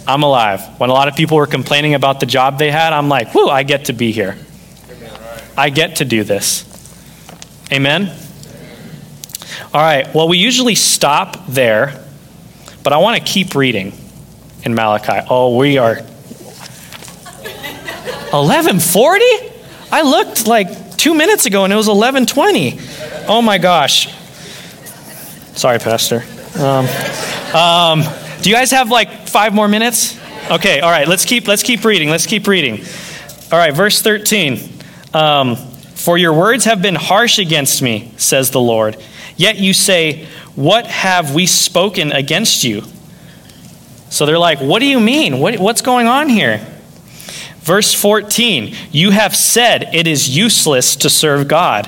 [0.08, 0.80] I'm alive.
[0.80, 3.48] When a lot of people were complaining about the job they had, I'm like, whoo,
[3.48, 4.38] I get to be here.
[5.58, 6.70] I get to do this.
[7.72, 8.12] Amen?
[9.74, 12.04] All right, well, we usually stop there,
[12.84, 13.94] but I want to keep reading
[14.64, 15.26] in Malachi.
[15.30, 15.96] Oh, we are
[18.34, 19.26] 1140?
[19.92, 22.80] I looked like two minutes ago and it was 1120.
[23.28, 24.08] Oh my gosh.
[25.56, 26.24] Sorry, Pastor.
[26.58, 26.88] Um,
[27.56, 28.04] um,
[28.42, 30.20] do you guys have like five more minutes?
[30.50, 32.10] Okay, all right, let's keep, let's keep reading.
[32.10, 32.84] Let's keep reading.
[33.52, 34.73] All right, verse 13.
[35.14, 38.98] Um, For your words have been harsh against me, says the Lord.
[39.38, 42.84] Yet you say, What have we spoken against you?
[44.10, 45.40] So they're like, What do you mean?
[45.40, 46.66] What, what's going on here?
[47.64, 51.88] Verse 14 You have said it is useless to serve God.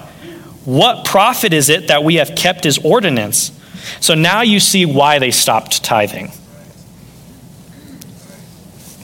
[0.64, 3.52] What profit is it that we have kept his ordinance?
[4.00, 6.32] So now you see why they stopped tithing.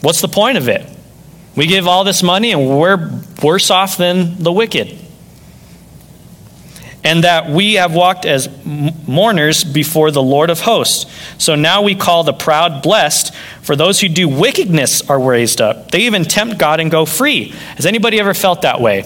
[0.02, 0.88] What's the point of it?
[1.56, 4.98] We give all this money and we're worse off than the wicked.
[7.04, 11.12] And that we have walked as mourners before the Lord of hosts.
[11.40, 13.34] So now we call the proud blessed,
[13.64, 15.90] for those who do wickedness are raised up.
[15.90, 17.50] They even tempt God and go free.
[17.76, 19.04] Has anybody ever felt that way?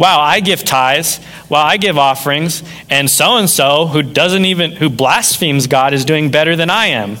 [0.00, 1.20] Wow, I give tithes.
[1.48, 2.64] Wow, I give offerings.
[2.90, 6.86] And so and so, who doesn't even, who blasphemes God, is doing better than I
[6.86, 7.16] am.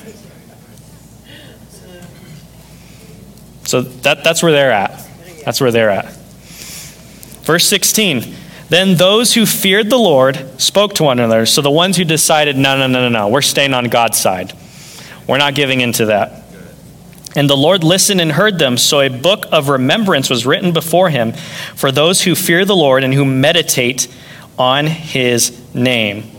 [3.74, 5.04] So that, that's where they're at.
[5.44, 6.04] That's where they're at.
[7.42, 8.22] Verse 16.
[8.68, 11.44] Then those who feared the Lord spoke to one another.
[11.44, 14.52] So the ones who decided, no, no, no, no, no, we're staying on God's side.
[15.26, 16.44] We're not giving into that.
[17.34, 18.76] And the Lord listened and heard them.
[18.76, 21.32] So a book of remembrance was written before him
[21.74, 24.06] for those who fear the Lord and who meditate
[24.56, 26.30] on his name.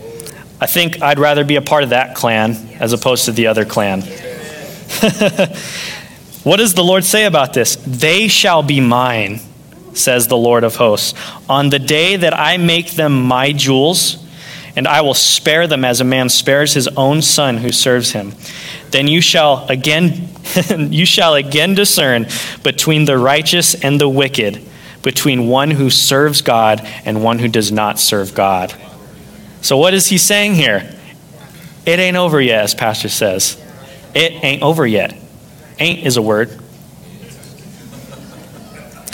[0.62, 3.66] I think I'd rather be a part of that clan as opposed to the other
[3.66, 4.04] clan.
[6.46, 7.76] What does the Lord say about this?
[7.88, 9.40] They shall be mine,
[9.96, 11.16] says the Lord of hosts,
[11.50, 14.24] on the day that I make them my jewels,
[14.76, 18.34] and I will spare them as a man spares his own son who serves him.
[18.92, 20.30] Then you shall again
[20.92, 22.28] you shall again discern
[22.62, 24.64] between the righteous and the wicked,
[25.02, 28.72] between one who serves God and one who does not serve God.
[29.62, 30.94] So what is he saying here?
[31.88, 33.60] It ain't over yet, as Pastor says.
[34.14, 35.25] It ain't over yet.
[35.80, 36.58] Ain't is a word.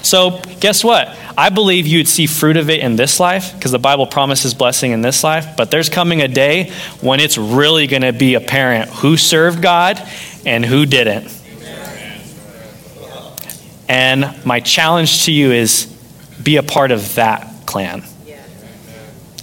[0.03, 1.15] So, guess what?
[1.37, 4.91] I believe you'd see fruit of it in this life because the Bible promises blessing
[4.91, 5.55] in this life.
[5.55, 10.01] But there's coming a day when it's really going to be apparent who served God
[10.45, 11.35] and who didn't.
[13.87, 15.85] And my challenge to you is
[16.41, 18.03] be a part of that clan.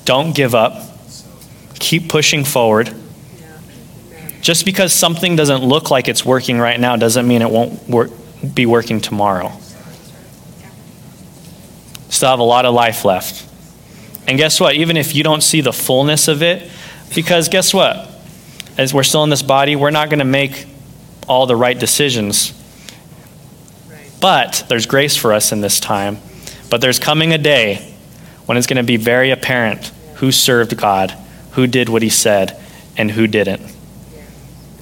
[0.05, 0.83] Don't give up,
[1.75, 2.95] keep pushing forward.
[4.41, 8.11] Just because something doesn't look like it's working right now doesn't mean it won't work,
[8.55, 9.53] be working tomorrow.
[12.09, 13.45] Still have a lot of life left.
[14.27, 14.75] And guess what?
[14.75, 16.71] Even if you don't see the fullness of it,
[17.15, 18.09] because guess what?
[18.77, 20.67] As we're still in this body, we're not going to make
[21.27, 22.55] all the right decisions.
[24.21, 26.19] But there's grace for us in this time.
[26.71, 27.95] But there's coming a day
[28.47, 31.13] when it's going to be very apparent who served God,
[31.53, 32.59] who did what he said,
[32.97, 33.63] and who didn't.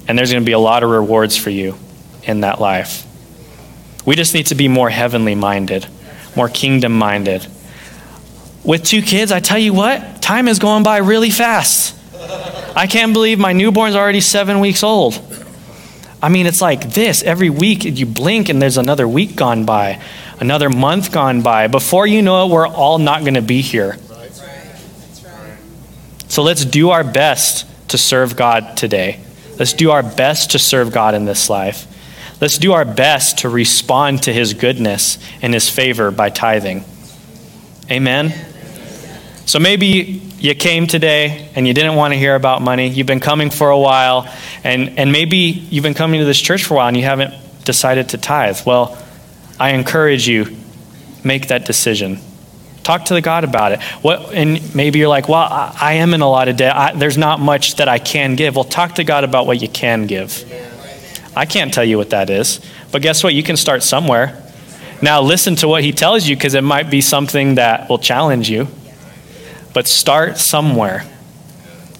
[0.07, 1.77] And there's going to be a lot of rewards for you
[2.23, 3.05] in that life.
[4.05, 5.85] We just need to be more heavenly minded,
[6.35, 7.45] more kingdom minded.
[8.63, 11.95] With two kids, I tell you what, time is going by really fast.
[12.75, 15.19] I can't believe my newborn's already seven weeks old.
[16.21, 20.01] I mean, it's like this every week you blink and there's another week gone by,
[20.39, 21.67] another month gone by.
[21.67, 23.97] Before you know it, we're all not going to be here.
[26.27, 29.19] So let's do our best to serve God today.
[29.59, 31.87] Let's do our best to serve God in this life.
[32.39, 36.85] Let's do our best to respond to his goodness and his favor by tithing.
[37.89, 38.33] Amen.
[39.45, 42.89] So maybe you came today and you didn't want to hear about money.
[42.89, 44.31] You've been coming for a while,
[44.63, 47.33] and, and maybe you've been coming to this church for a while and you haven't
[47.63, 48.59] decided to tithe.
[48.65, 49.01] Well,
[49.59, 50.55] I encourage you,
[51.23, 52.19] make that decision
[52.87, 53.81] Talk to the God about it.
[54.01, 56.73] What, and maybe you're like, well, I, I am in a lot of debt.
[56.73, 58.55] I, there's not much that I can give.
[58.55, 60.49] Well, talk to God about what you can give.
[61.35, 62.61] I can't tell you what that is.
[62.93, 63.33] But guess what?
[63.33, 64.41] You can start somewhere.
[65.01, 68.49] Now, listen to what he tells you because it might be something that will challenge
[68.49, 68.69] you.
[69.73, 71.03] But start somewhere.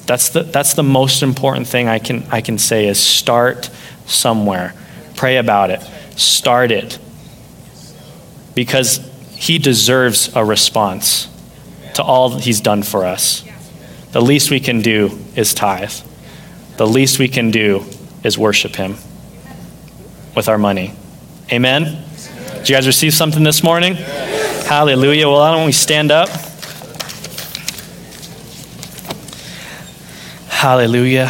[0.06, 3.70] That's the, that's the most important thing I can, I can say is start
[4.06, 4.74] somewhere.
[5.18, 5.82] Pray about it.
[6.18, 6.98] Start it.
[8.56, 9.06] Because
[9.38, 11.30] he deserves a response
[11.94, 13.44] to all he's done for us.
[14.12, 15.94] The least we can do is tithe.
[16.78, 17.86] The least we can do
[18.24, 18.96] is worship him
[20.36, 20.94] with our money.
[21.52, 22.04] Amen?
[22.58, 23.94] Did you guys receive something this morning?
[23.94, 25.28] Hallelujah.
[25.28, 26.30] Well, why don't we stand up?
[30.50, 31.28] Hallelujah.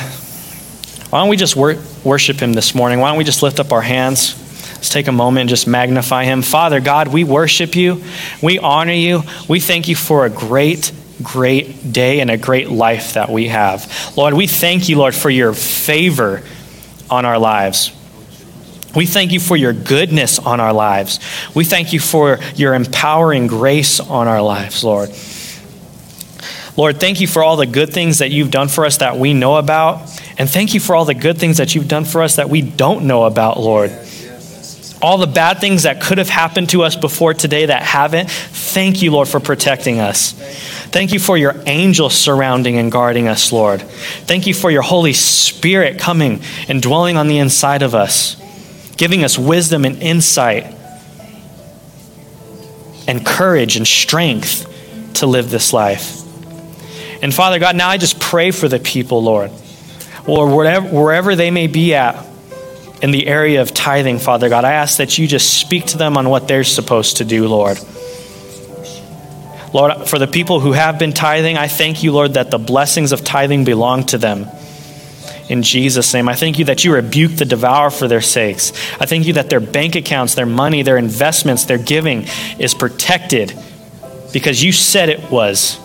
[1.10, 2.99] Why don't we just wor- worship him this morning?
[2.99, 4.36] Why don't we just lift up our hands?
[4.78, 6.43] Let's take a moment and just magnify him.
[6.43, 8.03] Father God, we worship you.
[8.43, 9.23] We honor you.
[9.49, 10.91] We thank you for a great,
[11.23, 13.91] great day and a great life that we have.
[14.15, 16.43] Lord, we thank you, Lord, for your favor
[17.09, 17.91] on our lives.
[18.95, 21.19] We thank you for your goodness on our lives.
[21.55, 25.09] We thank you for your empowering grace on our lives, Lord.
[26.78, 29.34] Lord, thank you for all the good things that you've done for us that we
[29.34, 30.01] know about.
[30.38, 32.61] And thank you for all the good things that you've done for us that we
[32.61, 33.91] don't know about, Lord.
[35.02, 39.02] All the bad things that could have happened to us before today that haven't, thank
[39.02, 40.34] you, Lord, for protecting us.
[40.89, 43.82] Thank you for your angels surrounding and guarding us, Lord.
[43.82, 48.41] Thank you for your Holy Spirit coming and dwelling on the inside of us
[48.98, 50.76] giving us wisdom and insight
[53.08, 54.66] and courage and strength
[55.16, 56.24] to live this life.
[57.24, 59.52] And Father God, now I just pray for the people, Lord,
[60.28, 62.26] or wherever, wherever they may be at
[63.02, 66.18] in the area of tithing, Father God, I ask that you just speak to them
[66.18, 67.80] on what they're supposed to do, Lord.
[69.74, 73.12] Lord, for the people who have been tithing, I thank you, Lord, that the blessings
[73.12, 74.48] of tithing belong to them
[75.50, 76.28] in Jesus' name.
[76.28, 78.72] I thank you that you rebuke the devourer for their sakes.
[79.00, 82.28] I thank you that their bank accounts, their money, their investments, their giving
[82.60, 83.58] is protected
[84.34, 85.80] because you said it was.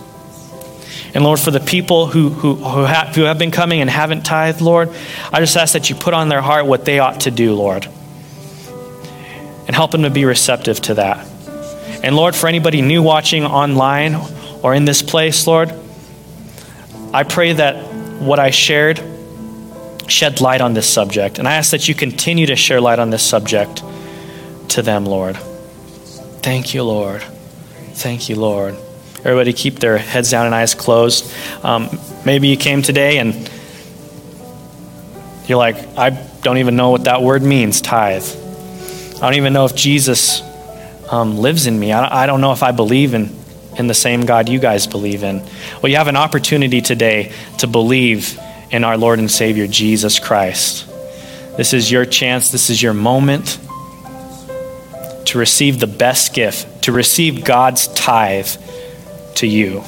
[1.13, 4.25] And Lord, for the people who, who, who, have, who have been coming and haven't
[4.25, 4.89] tithed, Lord,
[5.31, 7.87] I just ask that you put on their heart what they ought to do, Lord.
[9.65, 11.27] And help them to be receptive to that.
[12.03, 14.15] And Lord, for anybody new watching online
[14.61, 15.73] or in this place, Lord,
[17.13, 19.01] I pray that what I shared
[20.07, 21.39] shed light on this subject.
[21.39, 23.83] And I ask that you continue to share light on this subject
[24.69, 25.37] to them, Lord.
[26.41, 27.21] Thank you, Lord.
[27.93, 28.75] Thank you, Lord.
[29.25, 31.33] Everybody keep their heads down and eyes closed.
[31.63, 33.49] Um, maybe you came today and
[35.47, 36.09] you're like, I
[36.41, 38.25] don't even know what that word means, tithe.
[39.15, 40.41] I don't even know if Jesus
[41.09, 41.93] um, lives in me.
[41.93, 43.33] I, I don't know if I believe in,
[43.77, 45.41] in the same God you guys believe in.
[45.81, 48.37] Well, you have an opportunity today to believe
[48.71, 50.85] in our Lord and Savior, Jesus Christ.
[51.55, 53.59] This is your chance, this is your moment
[55.27, 58.47] to receive the best gift, to receive God's tithe
[59.35, 59.83] to you.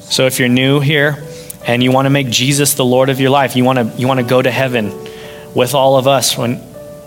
[0.00, 1.22] So if you're new here
[1.66, 4.06] and you want to make Jesus the Lord of your life, you want to, you
[4.06, 4.92] want to go to heaven
[5.54, 6.56] with all of us when,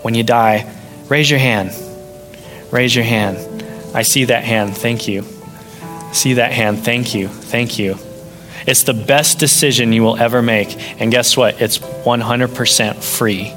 [0.02, 0.72] when you die,
[1.08, 1.70] raise your hand.
[2.70, 3.38] Raise your hand.
[3.94, 4.76] I see that hand.
[4.76, 5.22] Thank you.
[6.12, 6.84] See that hand.
[6.84, 7.28] Thank you.
[7.28, 7.96] Thank you.
[8.66, 10.76] It's the best decision you will ever make.
[11.00, 11.62] And guess what?
[11.62, 13.54] It's 100% free.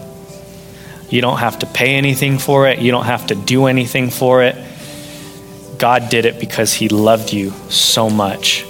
[1.09, 4.43] You don't have to pay anything for it, you don't have to do anything for
[4.43, 4.55] it.
[5.81, 8.63] God did it because He loved you so much.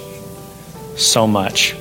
[0.96, 1.74] So much.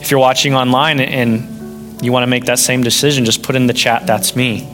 [0.00, 3.66] If you're watching online and you want to make that same decision, just put in
[3.66, 4.66] the chat, that's me.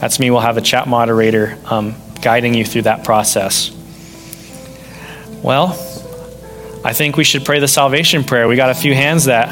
[0.00, 0.30] That's me.
[0.30, 3.70] We'll have a chat moderator um, guiding you through that process.
[5.42, 5.72] Well,
[6.86, 8.48] I think we should pray the salvation prayer.
[8.48, 9.50] We got a few hands that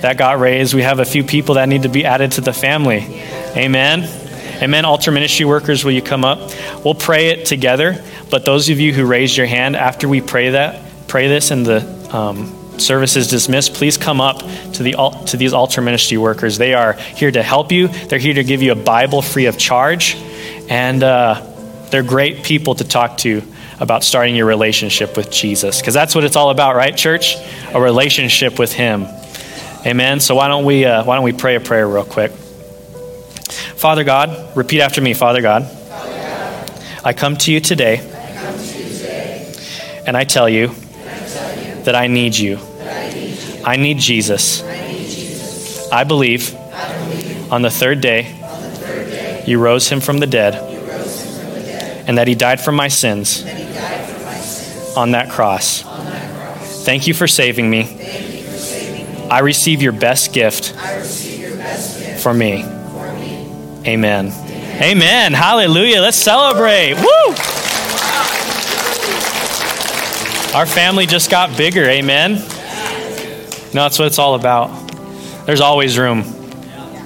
[0.00, 0.72] that got raised.
[0.72, 3.22] We have a few people that need to be added to the family.
[3.56, 4.25] Amen.
[4.62, 4.86] Amen.
[4.86, 6.38] Altar ministry workers, will you come up?
[6.82, 8.02] We'll pray it together.
[8.30, 11.66] But those of you who raised your hand after we pray that, pray this, and
[11.66, 13.74] the um, service is dismissed.
[13.74, 14.38] Please come up
[14.72, 14.92] to the
[15.26, 16.56] to these altar ministry workers.
[16.56, 17.88] They are here to help you.
[17.88, 20.16] They're here to give you a Bible free of charge,
[20.70, 21.42] and uh,
[21.90, 23.42] they're great people to talk to
[23.78, 25.80] about starting your relationship with Jesus.
[25.80, 27.36] Because that's what it's all about, right, church?
[27.74, 29.06] A relationship with Him.
[29.84, 30.18] Amen.
[30.20, 32.32] So why don't we uh, why don't we pray a prayer real quick?
[33.50, 35.62] Father God, repeat after me, Father God.
[37.04, 37.98] I come to you today,
[40.06, 40.74] and I tell you,
[41.86, 42.58] that I need you.
[43.64, 44.62] I need, Jesus.
[45.92, 46.04] I.
[46.04, 46.54] Believe,
[47.50, 50.54] on the third day you rose him from the dead
[52.08, 55.82] and that he died for my sins he died for my sins on that cross.
[56.84, 57.82] Thank you for saving me.
[59.30, 60.74] I receive your best gift
[62.20, 62.75] for me.
[63.86, 64.32] Amen.
[64.82, 65.32] Amen.
[65.32, 66.00] Hallelujah.
[66.00, 66.94] Let's celebrate.
[66.94, 67.34] Woo!
[70.54, 71.84] Our family just got bigger.
[71.84, 72.34] Amen.
[73.74, 74.68] No, that's what it's all about.
[75.44, 76.24] There's always room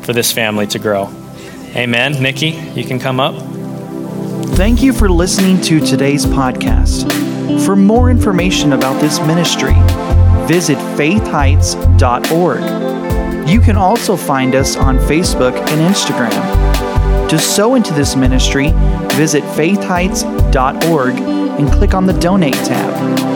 [0.02, 1.08] for this family to grow.
[1.74, 2.22] Amen.
[2.22, 3.34] Nikki, you can come up.
[4.56, 7.10] Thank you for listening to today's podcast.
[7.64, 9.74] For more information about this ministry,
[10.46, 12.89] visit faithheights.org.
[13.50, 17.28] You can also find us on Facebook and Instagram.
[17.28, 18.68] To sow into this ministry,
[19.16, 23.29] visit faithheights.org and click on the Donate tab.